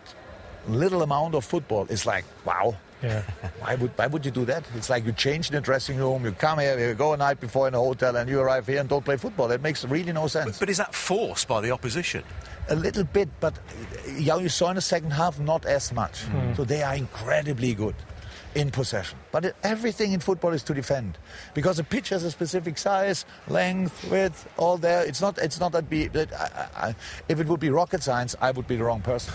[0.70, 2.76] little amount of football is like wow.
[3.02, 3.22] Yeah.
[3.60, 4.66] Why would why would you do that?
[4.76, 7.68] It's like you change the dressing room, you come here, you go a night before
[7.70, 9.48] in a hotel, and you arrive here and don't play football.
[9.48, 10.60] That makes really no sense.
[10.60, 12.24] But is that forced by the opposition?
[12.68, 16.26] A little bit, but uh, yeah, you saw in the second half not as much.
[16.26, 16.58] Mm.
[16.58, 17.96] So they are incredibly good
[18.60, 19.18] in possession.
[19.32, 21.18] But everything in football is to defend
[21.54, 25.04] because the pitch has a specific size, length, width, all there.
[25.04, 25.38] It's not.
[25.38, 25.90] It's not that.
[25.90, 26.96] Be that I, I,
[27.30, 29.34] if it would be rocket science, I would be the wrong person.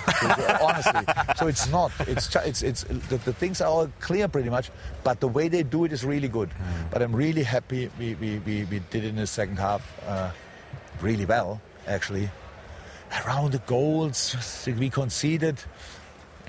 [0.61, 1.05] honestly,
[1.37, 1.91] so it's not.
[2.01, 4.71] It's it's it's the, the things are all clear pretty much,
[5.03, 6.51] but the way they do it is really good.
[6.91, 10.31] But I'm really happy we we, we, we did it in the second half uh,
[11.01, 12.31] really well actually
[13.25, 15.61] around the goals we conceded.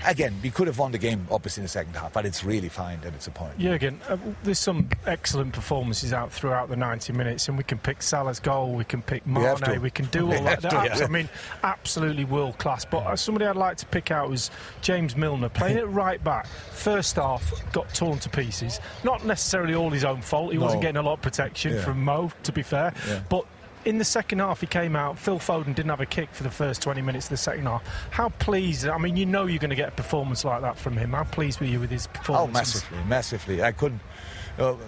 [0.04, 2.68] Again, we could have won the game, obviously, in the second half, but it's really
[2.68, 3.58] fine that it's a point.
[3.58, 8.02] Jurgen, uh, there's some excellent performances out throughout the 90 minutes, and we can pick
[8.02, 9.78] Salah's goal, we can pick We Mane, to.
[9.78, 10.60] we can do all that.
[10.60, 10.68] to,
[10.98, 11.04] yeah.
[11.04, 11.28] I mean,
[11.62, 12.84] absolutely world class.
[12.84, 14.50] But uh, somebody I'd like to pick out was
[14.82, 16.46] James Milner, playing it right back.
[16.46, 18.80] First half, got torn to pieces.
[19.02, 20.52] Not necessarily all his own fault.
[20.52, 20.64] He No.
[20.64, 21.82] wasn't getting a lot of protection Yeah.
[21.84, 22.92] from Mo, to be fair.
[23.08, 23.20] Yeah.
[23.28, 23.44] But
[23.86, 25.16] in the second half, he came out.
[25.16, 27.86] Phil Foden didn't have a kick for the first 20 minutes of the second half.
[28.10, 28.86] How pleased?
[28.86, 31.12] I mean, you know you're going to get a performance like that from him.
[31.12, 32.48] How pleased were you with his performance?
[32.48, 33.62] Oh, massively, massively.
[33.62, 34.00] I couldn't.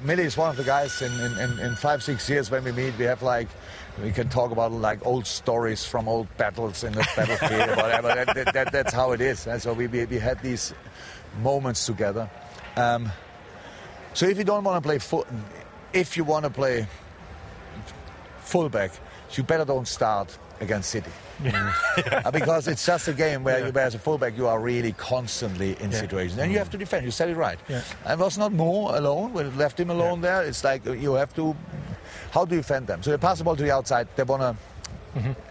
[0.03, 2.73] Millie is one of the guys in, in, in, in five, six years when we
[2.73, 3.49] meet, we have like,
[4.03, 8.09] we can talk about like old stories from old battles in the battlefield, whatever.
[8.09, 9.47] That, that, that, that's how it is.
[9.47, 10.75] And so we, we, we had these
[11.41, 12.29] moments together.
[12.77, 13.13] Um,
[14.15, 15.29] so if you don't want to play foot,
[15.93, 16.89] if you want to play
[18.49, 18.91] fullback,
[19.33, 21.11] you better don't start against City.
[21.99, 24.93] Uh, because it's just a game where, you, where as a fullback you are really
[24.93, 27.05] constantly in situations and you have to defend.
[27.05, 27.59] You said it right.
[27.69, 27.83] Yeah.
[28.05, 30.43] And it was not more alone when it left him alone there.
[30.43, 31.55] It's like you have to.
[32.33, 33.03] How do you defend them?
[33.03, 34.09] So you pass the ball to the outside.
[34.17, 34.57] They wanna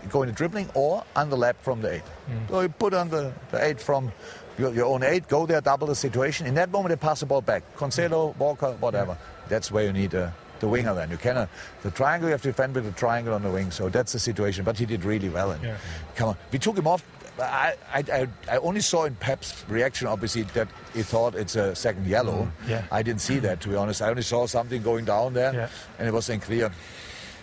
[0.10, 2.04] go into dribbling or underlap from the eight.
[2.50, 4.12] So you put on the, the eight from
[4.58, 6.48] your, your own eight, go there, double the situation.
[6.48, 7.64] In that moment, they pass the ball back.
[7.78, 9.18] Cancelo, Walker, whatever.
[9.50, 11.10] That's where you need uh, the winger then.
[11.12, 11.49] You cannot.
[11.84, 13.72] The triangle, you have to defend with the triangle on the wing.
[13.72, 14.64] So that's the situation.
[14.66, 15.51] But he did really well.
[15.51, 15.78] And Yeah.
[16.16, 16.38] Come on.
[16.51, 17.03] We took him off.
[17.39, 21.76] I, I, I, I only saw in Pep's reaction, obviously, that he thought it's a
[21.76, 22.49] second yellow.
[22.66, 22.86] Mm, yeah.
[22.91, 24.01] I didn't see that, to be honest.
[24.01, 25.70] I only saw something going down there, Yeah.
[25.99, 26.72] and it was unclear.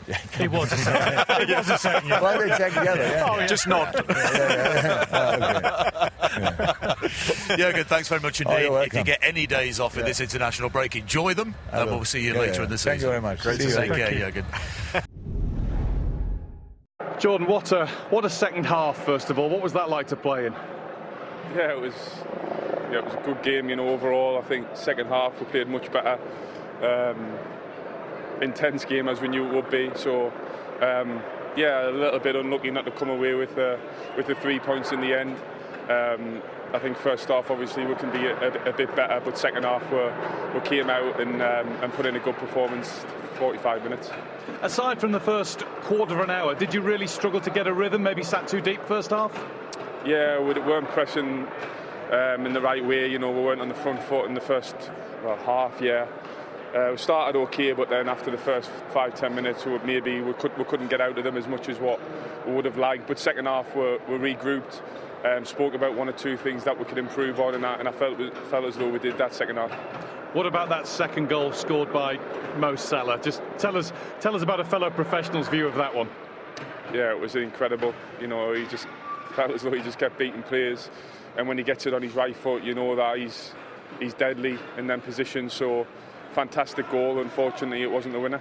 [0.40, 1.48] It was a second.
[1.48, 2.08] It was a second.
[2.08, 2.22] yellow.
[2.22, 3.26] Well, exactly yellow, yeah.
[3.28, 3.46] Oh, yeah.
[3.46, 3.94] Just nod.
[7.56, 8.64] Jürgen, thanks very much Oh, indeed.
[8.64, 11.86] you're if you get any days off in this international break, enjoy them, I and
[11.90, 11.96] will.
[11.96, 12.64] we'll see you Yeah, later yeah.
[12.64, 13.06] in the Thank season.
[13.08, 13.40] you very much.
[13.40, 13.76] Great See to you.
[13.76, 14.24] take care, you.
[14.42, 14.44] Jürgen.
[17.20, 18.96] Jordan, what a what a second half.
[19.04, 20.52] First of all, what was that like to play in?
[21.54, 21.94] Yeah, it was.
[22.90, 23.68] Yeah, it was a good game.
[23.70, 26.18] You know, overall, I think second half we played much better.
[26.82, 27.38] Um,
[28.44, 29.90] intense game as we knew it would be.
[29.94, 30.32] So,
[30.80, 31.22] um,
[31.56, 33.76] yeah, a little bit unlucky not to come away with uh,
[34.16, 35.36] with the three points in the end.
[35.88, 36.42] Um,
[36.72, 39.64] I think first half, obviously, we can be a, a, a bit better, but second
[39.64, 43.04] half, we we came out and um, and put in a good performance.
[43.34, 44.10] 45 minutes.
[44.62, 47.72] Aside from the first quarter of an hour, did you really struggle to get a
[47.72, 48.02] rhythm?
[48.02, 49.32] Maybe sat too deep first half?
[50.06, 51.46] Yeah, we weren't pressing
[52.10, 53.10] um, in the right way.
[53.10, 54.76] You know, we weren't on the front foot in the first
[55.24, 55.80] well, half.
[55.80, 56.06] Yeah,
[56.74, 60.32] uh, we started okay, but then after the first five ten minutes, we, maybe we,
[60.34, 62.00] could, we couldn't get out of them as much as what
[62.46, 63.06] we would have liked.
[63.06, 64.80] But second half, we we regrouped,
[65.24, 67.88] um, spoke about one or two things that we could improve on, and I, and
[67.88, 68.18] I felt
[68.48, 69.70] felt as though we did that second half.
[70.34, 72.18] What about that second goal scored by
[72.56, 73.20] Mo Salah?
[73.22, 76.08] Just tell us, tell us about a fellow professional's view of that one.
[76.92, 77.94] yeah, it was incredible.
[78.20, 78.88] You know, he just
[79.36, 80.90] felt as though he just kept beating players,
[81.36, 83.52] and when he gets it on his right foot, you know that he's
[84.00, 85.52] he's deadly in them positions.
[85.52, 85.86] So,
[86.34, 87.20] fantastic goal.
[87.20, 88.40] Unfortunately, it wasn't the winner.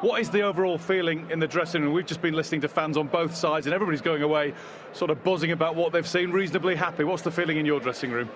[0.00, 1.92] What is the overall feeling in the dressing room?
[1.92, 4.52] We've just been listening to fans on both sides, and everybody's going away
[4.92, 7.04] sort of buzzing about what they've seen, reasonably happy.
[7.04, 8.30] What's the feeling in your dressing room?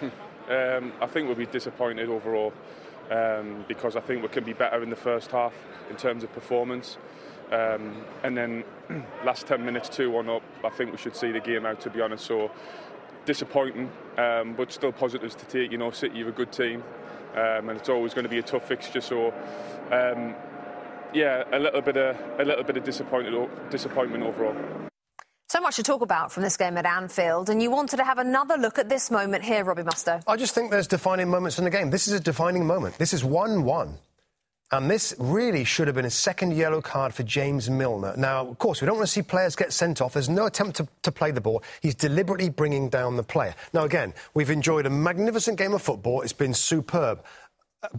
[0.50, 2.52] Um, I think we'll be disappointed overall
[3.08, 5.54] um, because I think we can be better in the first half
[5.88, 6.98] in terms of performance.
[7.52, 8.64] Um, and then
[9.24, 11.90] last 10 minutes, 2 1 up, I think we should see the game out, to
[11.90, 12.26] be honest.
[12.26, 12.50] So
[13.26, 15.70] disappointing, um, but still positives to take.
[15.70, 16.82] You know, City are a good team,
[17.34, 19.00] um, and it's always going to be a tough fixture.
[19.00, 19.28] So,
[19.90, 20.34] um,
[21.12, 23.34] yeah, a little bit of a little bit of disappointed
[23.70, 24.56] disappointment overall.
[25.48, 28.18] So much to talk about from this game at Anfield, and you wanted to have
[28.18, 30.22] another look at this moment here, Robbie Mustoe.
[30.28, 31.90] I just think there's defining moments in the game.
[31.90, 32.98] This is a defining moment.
[32.98, 33.98] This is 1 1.
[34.72, 38.14] And this really should have been a second yellow card for James Milner.
[38.16, 40.12] Now, of course, we don't want to see players get sent off.
[40.12, 41.64] There's no attempt to, to play the ball.
[41.80, 43.54] He's deliberately bringing down the player.
[43.72, 46.22] Now, again, we've enjoyed a magnificent game of football.
[46.22, 47.24] It's been superb.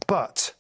[0.08, 0.54] But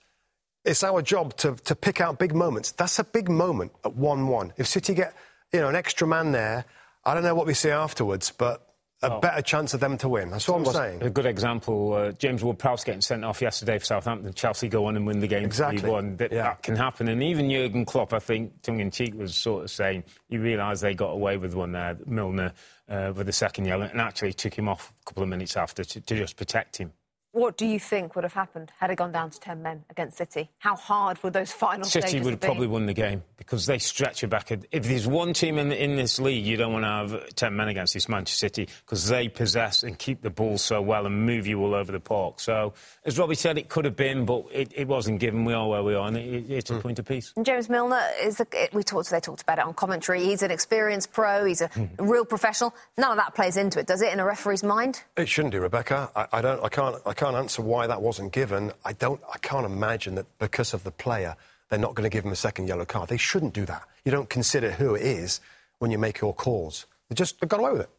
[0.65, 2.71] it's our job to, to pick out big moments.
[2.71, 4.53] That's a big moment at 1 1.
[4.57, 5.15] If City get
[5.53, 6.65] you know, an extra man there,
[7.05, 8.67] I don't know what we see afterwards, but
[9.03, 10.29] a better chance of them to win.
[10.29, 11.01] That's what I'm saying.
[11.03, 14.31] A good example, uh, James Ward-Prowse getting sent off yesterday for Southampton.
[14.33, 15.81] Chelsea go on and win the game Exactly.
[15.81, 16.17] 3-1.
[16.17, 16.43] That, Yeah.
[16.43, 17.07] that can happen.
[17.07, 21.09] And even Jurgen Klopp, I think, tongue-in-cheek, was sort of saying he realised they got
[21.11, 22.53] away with one there, Milner,
[22.89, 25.83] uh, with the second yellow, and actually took him off a couple of minutes after
[25.83, 26.93] to, to just protect him.
[27.33, 30.17] What do you think would have happened had it gone down to 10 men against
[30.17, 30.49] City?
[30.59, 33.65] How hard would those final City stages would have have probably won the game because
[33.65, 34.51] they stretch it back.
[34.51, 37.69] If there's one team in, in this league you don't want to have 10 men
[37.69, 41.47] against, it's Manchester City because they possess and keep the ball so well and move
[41.47, 42.41] you all over the park.
[42.41, 42.73] So,
[43.05, 45.45] as Robbie said, it could have been, but it, it wasn't given.
[45.45, 47.31] We are where we are, and it, it's a point apiece.
[47.37, 48.41] And James Milner is.
[48.41, 49.09] A, we talked.
[49.09, 50.21] They talked about it on commentary.
[50.25, 51.45] He's an experienced pro.
[51.45, 51.85] He's a Hmm.
[51.97, 52.75] real professional.
[52.97, 54.11] None of that plays into it, does it?
[54.11, 55.01] In a referee's mind.
[55.15, 56.11] It shouldn't do, Rebecca.
[56.13, 56.61] I, I don't.
[56.63, 56.97] I can't.
[57.05, 58.71] I can't answer why that wasn't given.
[58.85, 59.21] I don't.
[59.33, 61.35] I can't imagine that because of the player,
[61.69, 63.09] they're not going to give him a second yellow card.
[63.09, 63.83] They shouldn't do that.
[64.05, 65.39] You don't consider who it is
[65.79, 66.85] when you make your calls.
[67.09, 67.89] They just they've got away with it.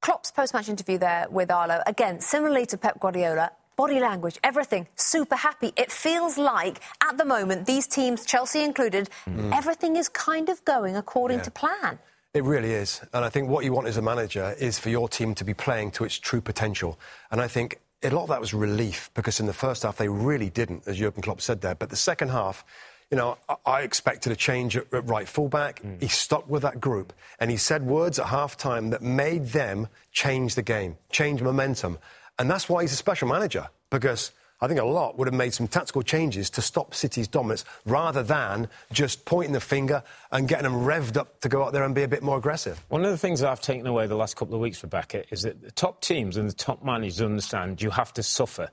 [0.00, 5.34] Klopp's post-match interview there with Arlo, again, similarly to Pep Guardiola, body language, everything, super
[5.34, 5.72] happy.
[5.76, 9.56] It feels like, at the moment, these teams, Chelsea included, Mm.
[9.56, 11.44] everything is kind of going according Yeah.
[11.44, 11.98] to plan.
[12.32, 13.00] It really is.
[13.12, 15.54] And I think what you want as a manager is for your team to be
[15.54, 16.96] playing to its true potential.
[17.32, 20.08] And I think a lot of that was relief because in the first half they
[20.08, 21.74] really didn't, as Jurgen Klopp said there.
[21.74, 22.64] But the second half,
[23.10, 25.80] you know, I, expected a change at, at right fullback.
[25.80, 25.94] Hmm.
[26.00, 29.88] He stuck with that group and he said words at half time that made them
[30.12, 31.98] change the game, change momentum.
[32.38, 35.54] And that's why he's a special manager because I think a lot would have made
[35.54, 40.02] some tactical changes to stop City's dominance rather than just pointing the finger
[40.32, 42.84] and getting them revved up to go out there and be a bit more aggressive.
[42.88, 45.62] One of the things I've taken away the last couple of weeks, Rebecca, is that
[45.62, 48.70] the top teams and the top managers understand you have to suffer.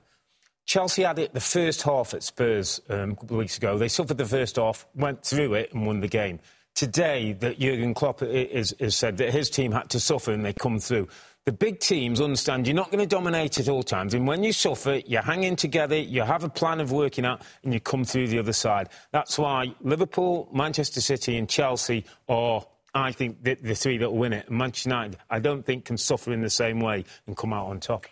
[0.64, 3.78] Chelsea had it the first half at Spurs um, a couple of weeks ago.
[3.78, 6.40] They suffered the first half, went through it, and won the game.
[6.74, 10.80] Today, that Jurgen Klopp has said that his team had to suffer and they come
[10.80, 11.06] through.
[11.46, 14.52] The big teams understand you're not going to dominate at all times, and when you
[14.52, 18.26] suffer, you're hanging together, you have a plan of working out, and you come through
[18.26, 18.88] the other side.
[19.12, 24.18] That's why Liverpool, Manchester City, and Chelsea are I think the, the three that will
[24.18, 24.50] win it.
[24.50, 27.78] Manchester United, I don't think can suffer in the same way and come out on
[27.78, 28.06] top.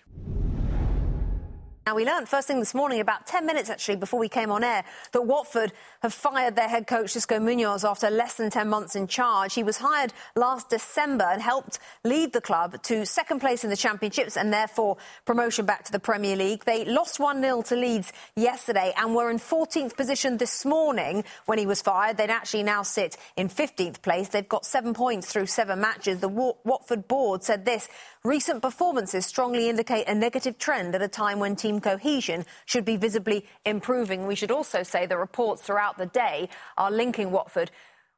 [1.86, 4.65] Now, we learned first thing this morning, about 10 minutes actually before we came on
[4.65, 5.70] air, that Watford
[6.01, 9.52] have fired their head coach Xisco Munoz after less than 10 months in charge.
[9.52, 13.77] He was hired last December and helped lead the club to second place in the
[13.77, 14.97] Championships and therefore
[15.27, 16.65] promotion back to the Premier League.
[16.65, 21.59] They lost 1 0 to Leeds yesterday and were in 14th position this morning when
[21.59, 22.16] he was fired.
[22.16, 24.31] They'd actually now sit in 15th place.
[24.31, 26.20] They've got seven points through seven matches.
[26.20, 27.90] The Watford board said this
[28.24, 32.96] recent performances strongly indicate a negative trend at a time when team cohesion should be
[32.96, 34.26] visibly improving.
[34.26, 36.48] We should also say the reports throughout the day
[36.78, 37.70] are linking Watford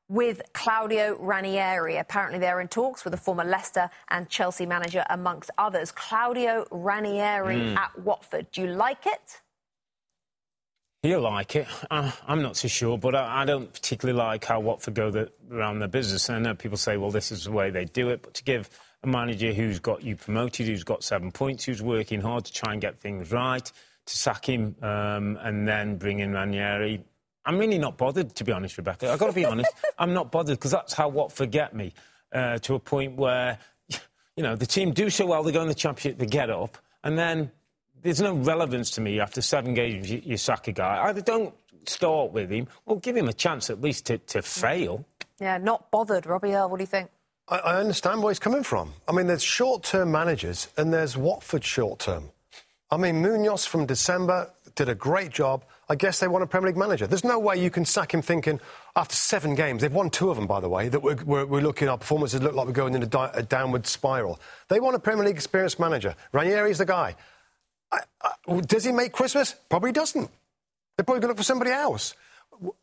[0.09, 1.97] with Claudio Ranieri.
[1.97, 5.91] Apparently, they're in talks with the former Leicester and Chelsea manager, amongst others.
[5.91, 7.77] Claudio Ranieri mm.
[7.77, 8.47] at Watford.
[8.53, 9.41] Do you like it?
[11.03, 11.69] You like it.
[11.91, 15.31] Uh, I'm not so sure, but I, I, don't particularly like how Watford go the,
[15.51, 16.29] around their business.
[16.29, 18.45] And I know people say, well, this is the way they do it, but to
[18.45, 18.71] give
[19.03, 22.73] a manager who's got you promoted, who's got seven points, who's working hard to try
[22.73, 23.71] and get things right,
[24.07, 27.05] to sack him um, and then bring in Ranieri.
[27.45, 29.11] I'm really not bothered, to be honest, Rebecca.
[29.11, 29.73] I've got to be honest.
[29.99, 31.93] I'm not bothered because that's how what forget me
[32.33, 33.59] uh, to a point where,
[34.37, 36.77] you know, the team do so well, they go in the championship, they get up,
[37.05, 37.53] and then
[38.03, 41.05] there's no relevance to me after seven games you, you sack a guy.
[41.05, 41.55] Either don't
[41.87, 45.05] start with him or give him a chance at least to, to fail.
[45.41, 46.27] Yeah, not bothered.
[46.27, 47.11] Robbie Earle, what do you think?
[47.49, 48.93] I, I understand where he's coming from.
[49.09, 52.31] I mean, there's short-term managers and there's Watford short-term.
[52.91, 55.65] I mean, Munoz from December did a great job.
[55.89, 57.07] I guess they want a Premier League manager.
[57.07, 58.61] There's no way you can sack him thinking,
[58.95, 61.61] after seven games, they've won two of them, by the way, that we're, we're, we're
[61.61, 64.41] looking, our performances look like we're going in a, di- a, downward spiral.
[64.69, 66.15] They want a Premier League experienced manager.
[66.33, 67.17] Ranieri's the guy.
[67.93, 69.55] I, I, does he make Christmas?
[69.69, 70.31] Probably doesn't.
[70.97, 72.15] They're probably going to look for somebody else.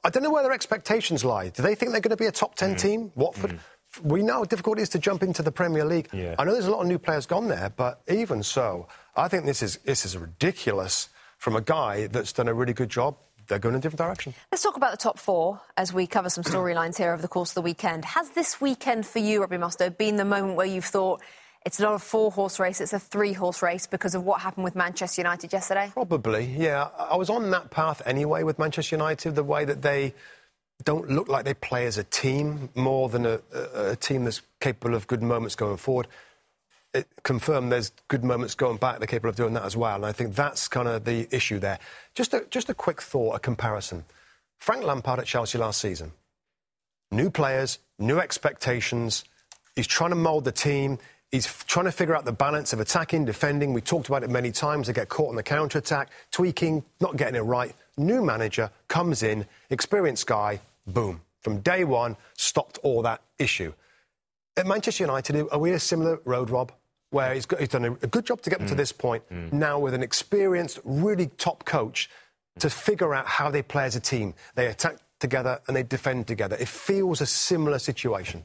[0.03, 1.49] I don't know where their expectations lie.
[1.49, 2.79] Do they think they're going to be a top 10 mm.
[2.79, 3.51] team, Watford?
[3.51, 3.59] Mm
[4.01, 6.09] we know how difficult it is to jump into the Premier League.
[6.11, 6.35] Yeah.
[6.39, 9.45] I know there's a lot of new players gone there, but even so, I think
[9.45, 13.17] this is this is ridiculous from a guy that's done a really good job.
[13.47, 14.33] They're going in a different direction.
[14.51, 17.51] Let's talk about the top four as we cover some storylines here over the course
[17.51, 18.05] of the weekend.
[18.05, 21.21] Has this weekend for you, Robbie Mustoe, been the moment where you've thought
[21.65, 24.63] it's not a four horse race, it's a three horse race because of what happened
[24.63, 25.91] with Manchester United yesterday?
[25.93, 26.89] Probably, yeah.
[26.97, 30.13] I was on that path anyway with Manchester United, the way that they
[30.83, 34.41] don't look like they play as a team more than a, a, a team that's
[34.59, 36.07] capable of good moments going forward.
[36.93, 38.99] It confirmed there's good moments going back.
[38.99, 39.95] They're capable of doing that as well.
[39.95, 41.79] And I think that's kind of the issue there.
[42.13, 44.05] Just a, just a quick thought, a comparison.
[44.59, 46.11] Frank Lampard at Chelsea last season.
[47.11, 49.23] New players, new expectations.
[49.75, 50.99] He's trying to mould the team.
[51.31, 53.73] He's trying to figure out the balance of attacking, defending.
[53.73, 54.85] We talked about it many times.
[54.87, 57.75] They get caught on the counter attack, tweaking, not getting it right.
[57.97, 61.21] New manager comes in, experienced guy, boom.
[61.41, 63.73] From day one, stopped all that issue.
[64.55, 66.71] At Manchester United, are we a similar road, Rob?
[67.09, 68.67] Where he's, got, he's done a, a, good job to get mm.
[68.69, 69.23] to this point.
[69.29, 69.53] Mm.
[69.53, 72.09] Now, with an experienced, really top coach
[72.59, 74.33] to figure out how they play as a team.
[74.55, 76.55] They attack together and they defend together.
[76.59, 78.43] It feels a similar situation.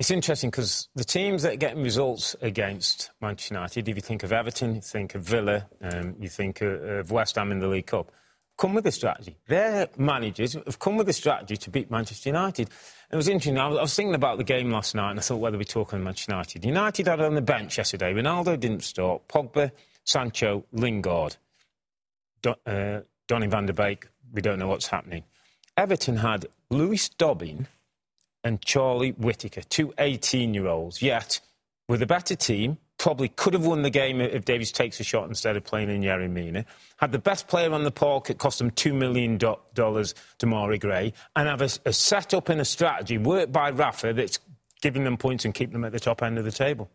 [0.00, 4.22] It's interesting because the teams that are getting results against Manchester United, if you think
[4.22, 7.88] of Everton, you think of Villa, um, you think of, West Ham in the League
[7.88, 8.10] Cup,
[8.56, 9.36] come with a strategy.
[9.46, 12.70] Their managers have come with a strategy to beat Manchester United.
[13.12, 13.58] it was interesting.
[13.58, 15.64] I was, I was, thinking about the game last night, and I thought whether we're
[15.64, 16.64] talking Manchester United.
[16.64, 18.14] United had on the bench yesterday.
[18.14, 19.28] Ronaldo didn't start.
[19.28, 19.70] Pogba,
[20.04, 21.36] Sancho, Lingard,
[22.40, 24.08] Don, uh, Donny van der Beek.
[24.32, 25.24] We don't know what's happening.
[25.76, 27.68] Everton had Lewis Dobbin
[28.44, 31.02] and Charlie Whitaker, two 18-year-olds.
[31.02, 31.40] Yet,
[31.88, 35.26] with a better team, probably could have won the game if Davies takes a shot
[35.28, 36.66] instead of playing in Yerry Mina.
[36.98, 41.12] Had the best player on the park, it cost them $2 million, to Demarai Gray,
[41.34, 44.38] and have a, a set up in a strategy worked by Rafa that's
[44.82, 46.90] giving them points and keeping them at the top end of the table.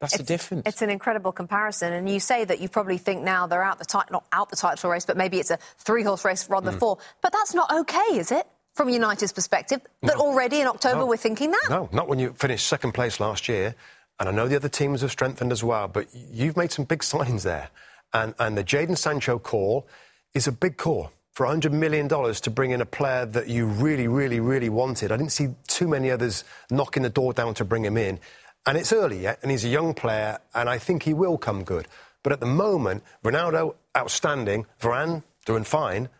[0.00, 0.62] That's it's, the difference.
[0.64, 3.84] It's an incredible comparison, and you say that you probably think now they're out the
[3.84, 6.80] ti- not out the title race, but maybe it's a three-horse race rather than mm.
[6.80, 6.98] four.
[7.20, 8.46] But that's not okay, is it?
[8.74, 10.22] From United's perspective, that no.
[10.22, 11.06] already in October no.
[11.06, 11.66] we're thinking that.
[11.68, 13.74] No, not when you finished second place last year
[14.20, 17.00] and I know the other teams have strengthened as well, but you've made some big
[17.00, 17.70] signings there.
[18.12, 19.88] And, and the Jadon Sancho call
[20.34, 24.08] is a big call for $100 million to bring in a player that you really,
[24.08, 25.10] really, really wanted.
[25.10, 28.20] I didn't see too many others knocking the door down to bring him in.
[28.66, 31.64] And it's early yet, and he's a young player, and I think he will come
[31.64, 31.88] good.
[32.22, 36.10] But at the moment, Ronaldo, outstanding, Varane, doing fine,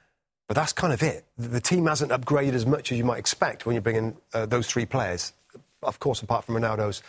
[0.50, 1.24] but that's kind of it.
[1.38, 4.46] The team hasn't upgraded as much as you might expect when you bring in uh,
[4.46, 5.32] those three players.
[5.80, 7.04] Of course, apart from Ronaldo's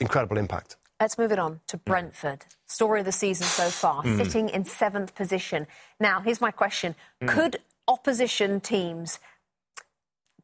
[0.00, 0.76] incredible impact.
[0.98, 2.46] Let's move it on to Brentford.
[2.66, 4.16] Story of the season so far, Mm.
[4.24, 5.66] sitting in seventh position.
[6.00, 7.28] Now, here's my question Mm.
[7.28, 7.56] Could
[7.86, 9.18] opposition teams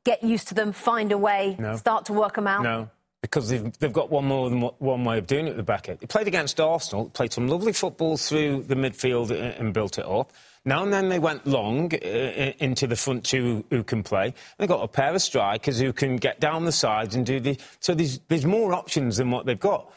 [0.04, 1.76] get used to them, find a way, No.
[1.76, 2.64] start to work them out?
[2.64, 2.90] No,
[3.22, 5.88] because they've, they've got one more than one- way of doing it at the back
[5.88, 6.00] end.
[6.00, 10.04] They played against Arsenal, played some lovely football through the midfield a- and built it
[10.04, 10.32] up.
[10.64, 14.34] Now and then they went long uh, into the front two who can play.
[14.58, 17.58] They've got a pair of strikers who can get down the sides and do the.
[17.80, 19.92] So there's, there's more options than what they've got.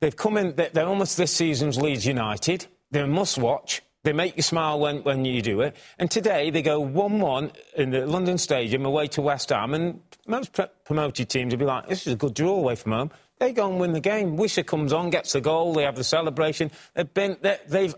[0.00, 2.66] They've come in, they're they're almost this season's Leeds United.
[2.90, 3.82] They're a must watch.
[4.04, 5.74] They make you smile when, when you do it.
[5.98, 9.72] And today they go 1 1 in the London Stadium away to West Ham.
[9.74, 12.92] And most pre- promoted teams would be like, this is a good draw away from
[12.92, 13.10] home.
[13.40, 14.36] They go and win the game.
[14.36, 16.70] Wissa comes on, gets the goal, they have the celebration.
[16.94, 17.36] They've, been,
[17.66, 17.94] they've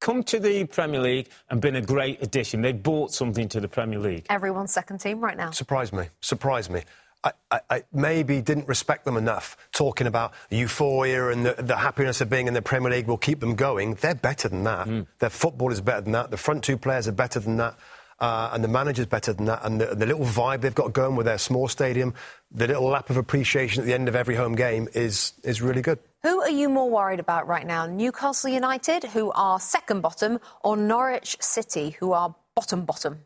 [0.00, 2.62] come to the Premier League and been a great addition.
[2.62, 4.26] They've brought something to the Premier League.
[4.28, 5.50] Everyone's second team right now.
[5.50, 6.06] Surprise me.
[6.20, 6.82] Surprise me.
[7.22, 12.22] I, I, I maybe didn't respect them enough talking about euphoria and the, the happiness
[12.22, 13.94] of being in the Premier League will keep them going.
[13.94, 14.88] They're better than that.
[14.88, 15.06] Mm.
[15.18, 16.30] Their football is better than that.
[16.30, 17.76] The front two players are better than that.
[18.20, 19.60] Uh, and the manager's better than that.
[19.64, 22.12] And the, the little vibe they've got going with their small stadium,
[22.50, 25.80] the little lap of appreciation at the end of every home game is, is really
[25.80, 25.98] good.
[26.22, 27.86] Who are you more worried about right now?
[27.86, 33.20] Newcastle United, who are second bottom, or Norwich City, who are bottom bottom?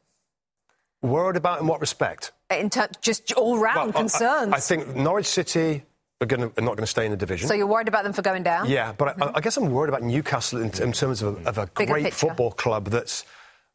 [1.03, 2.31] Worried about in what respect?
[2.51, 4.53] In ter- just all round Well, concerns.
[4.55, 5.83] I, I think Norwich City
[6.21, 7.49] are, gonna, are not going to stay in the division.
[7.49, 8.71] so you're worried about them for going down?
[8.71, 11.59] Yeah, but I, I guess I'm worried about Newcastle in, in terms of a, of
[11.59, 12.29] a Bigger great picture.
[12.29, 13.25] football club that's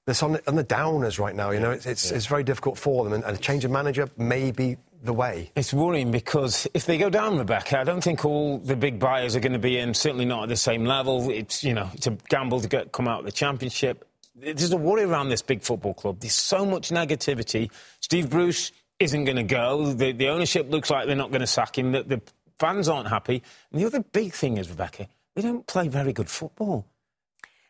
[0.10, 1.52] that's on the, on the downers right now.
[1.52, 4.10] You know, it's it's, it's very difficult for them, and, and a change of manager
[4.18, 5.52] may be the way.
[5.56, 9.36] It's worrying because if they go down, Rebecca, I don't think all the big buyers
[9.36, 9.94] are going to be in.
[9.94, 11.30] Certainly not at the same level.
[11.30, 14.06] It's you know it's a gamble to get come out of the championship.
[14.36, 16.22] There's a worry around this big football club.
[16.22, 17.70] There's so much negativity.
[18.00, 19.94] Steve Bruce isn't going to go.
[19.94, 21.92] The, the ownership looks like they're not going to sack him.
[21.92, 22.22] The, the
[22.58, 23.44] fans aren't happy.
[23.72, 26.86] And the other big thing is, Rebecca, they don't play very good football.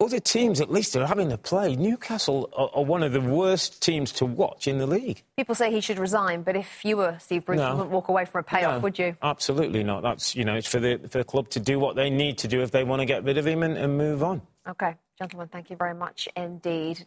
[0.02, 1.76] Other teams, at least, are having to play.
[1.76, 5.24] Newcastle are, are one of the worst teams to watch in the league.
[5.36, 7.72] People say he should resign, but if you were Steve Bruce, No.
[7.72, 9.18] you wouldn't walk away from a payoff, No, would you?
[9.22, 10.02] Absolutely not.
[10.02, 12.48] That's you know, it's for the for the club to do what they need to
[12.48, 14.42] do if they want to get rid of him and, and move on.
[14.66, 17.06] Okay, gentlemen, thank you very much indeed.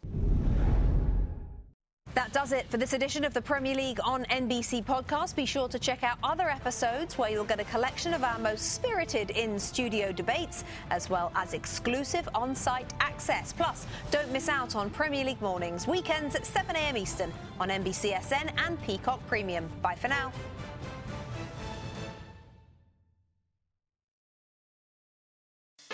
[2.15, 5.35] That does it for this edition of the Premier League on NBC podcast.
[5.35, 8.73] Be sure to check out other episodes where you'll get a collection of our most
[8.75, 13.55] spirited in studio debates, as well as exclusive on site access.
[13.55, 18.83] Plus, don't miss out on Premier League mornings, weekends at 7am Eastern on NBCSN and
[18.83, 19.67] Peacock Premium.
[19.81, 20.33] Bye for now.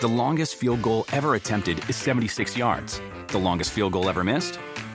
[0.01, 3.01] The longest field goal ever attempted is 76 yards.
[3.27, 4.59] The longest field goal ever missed?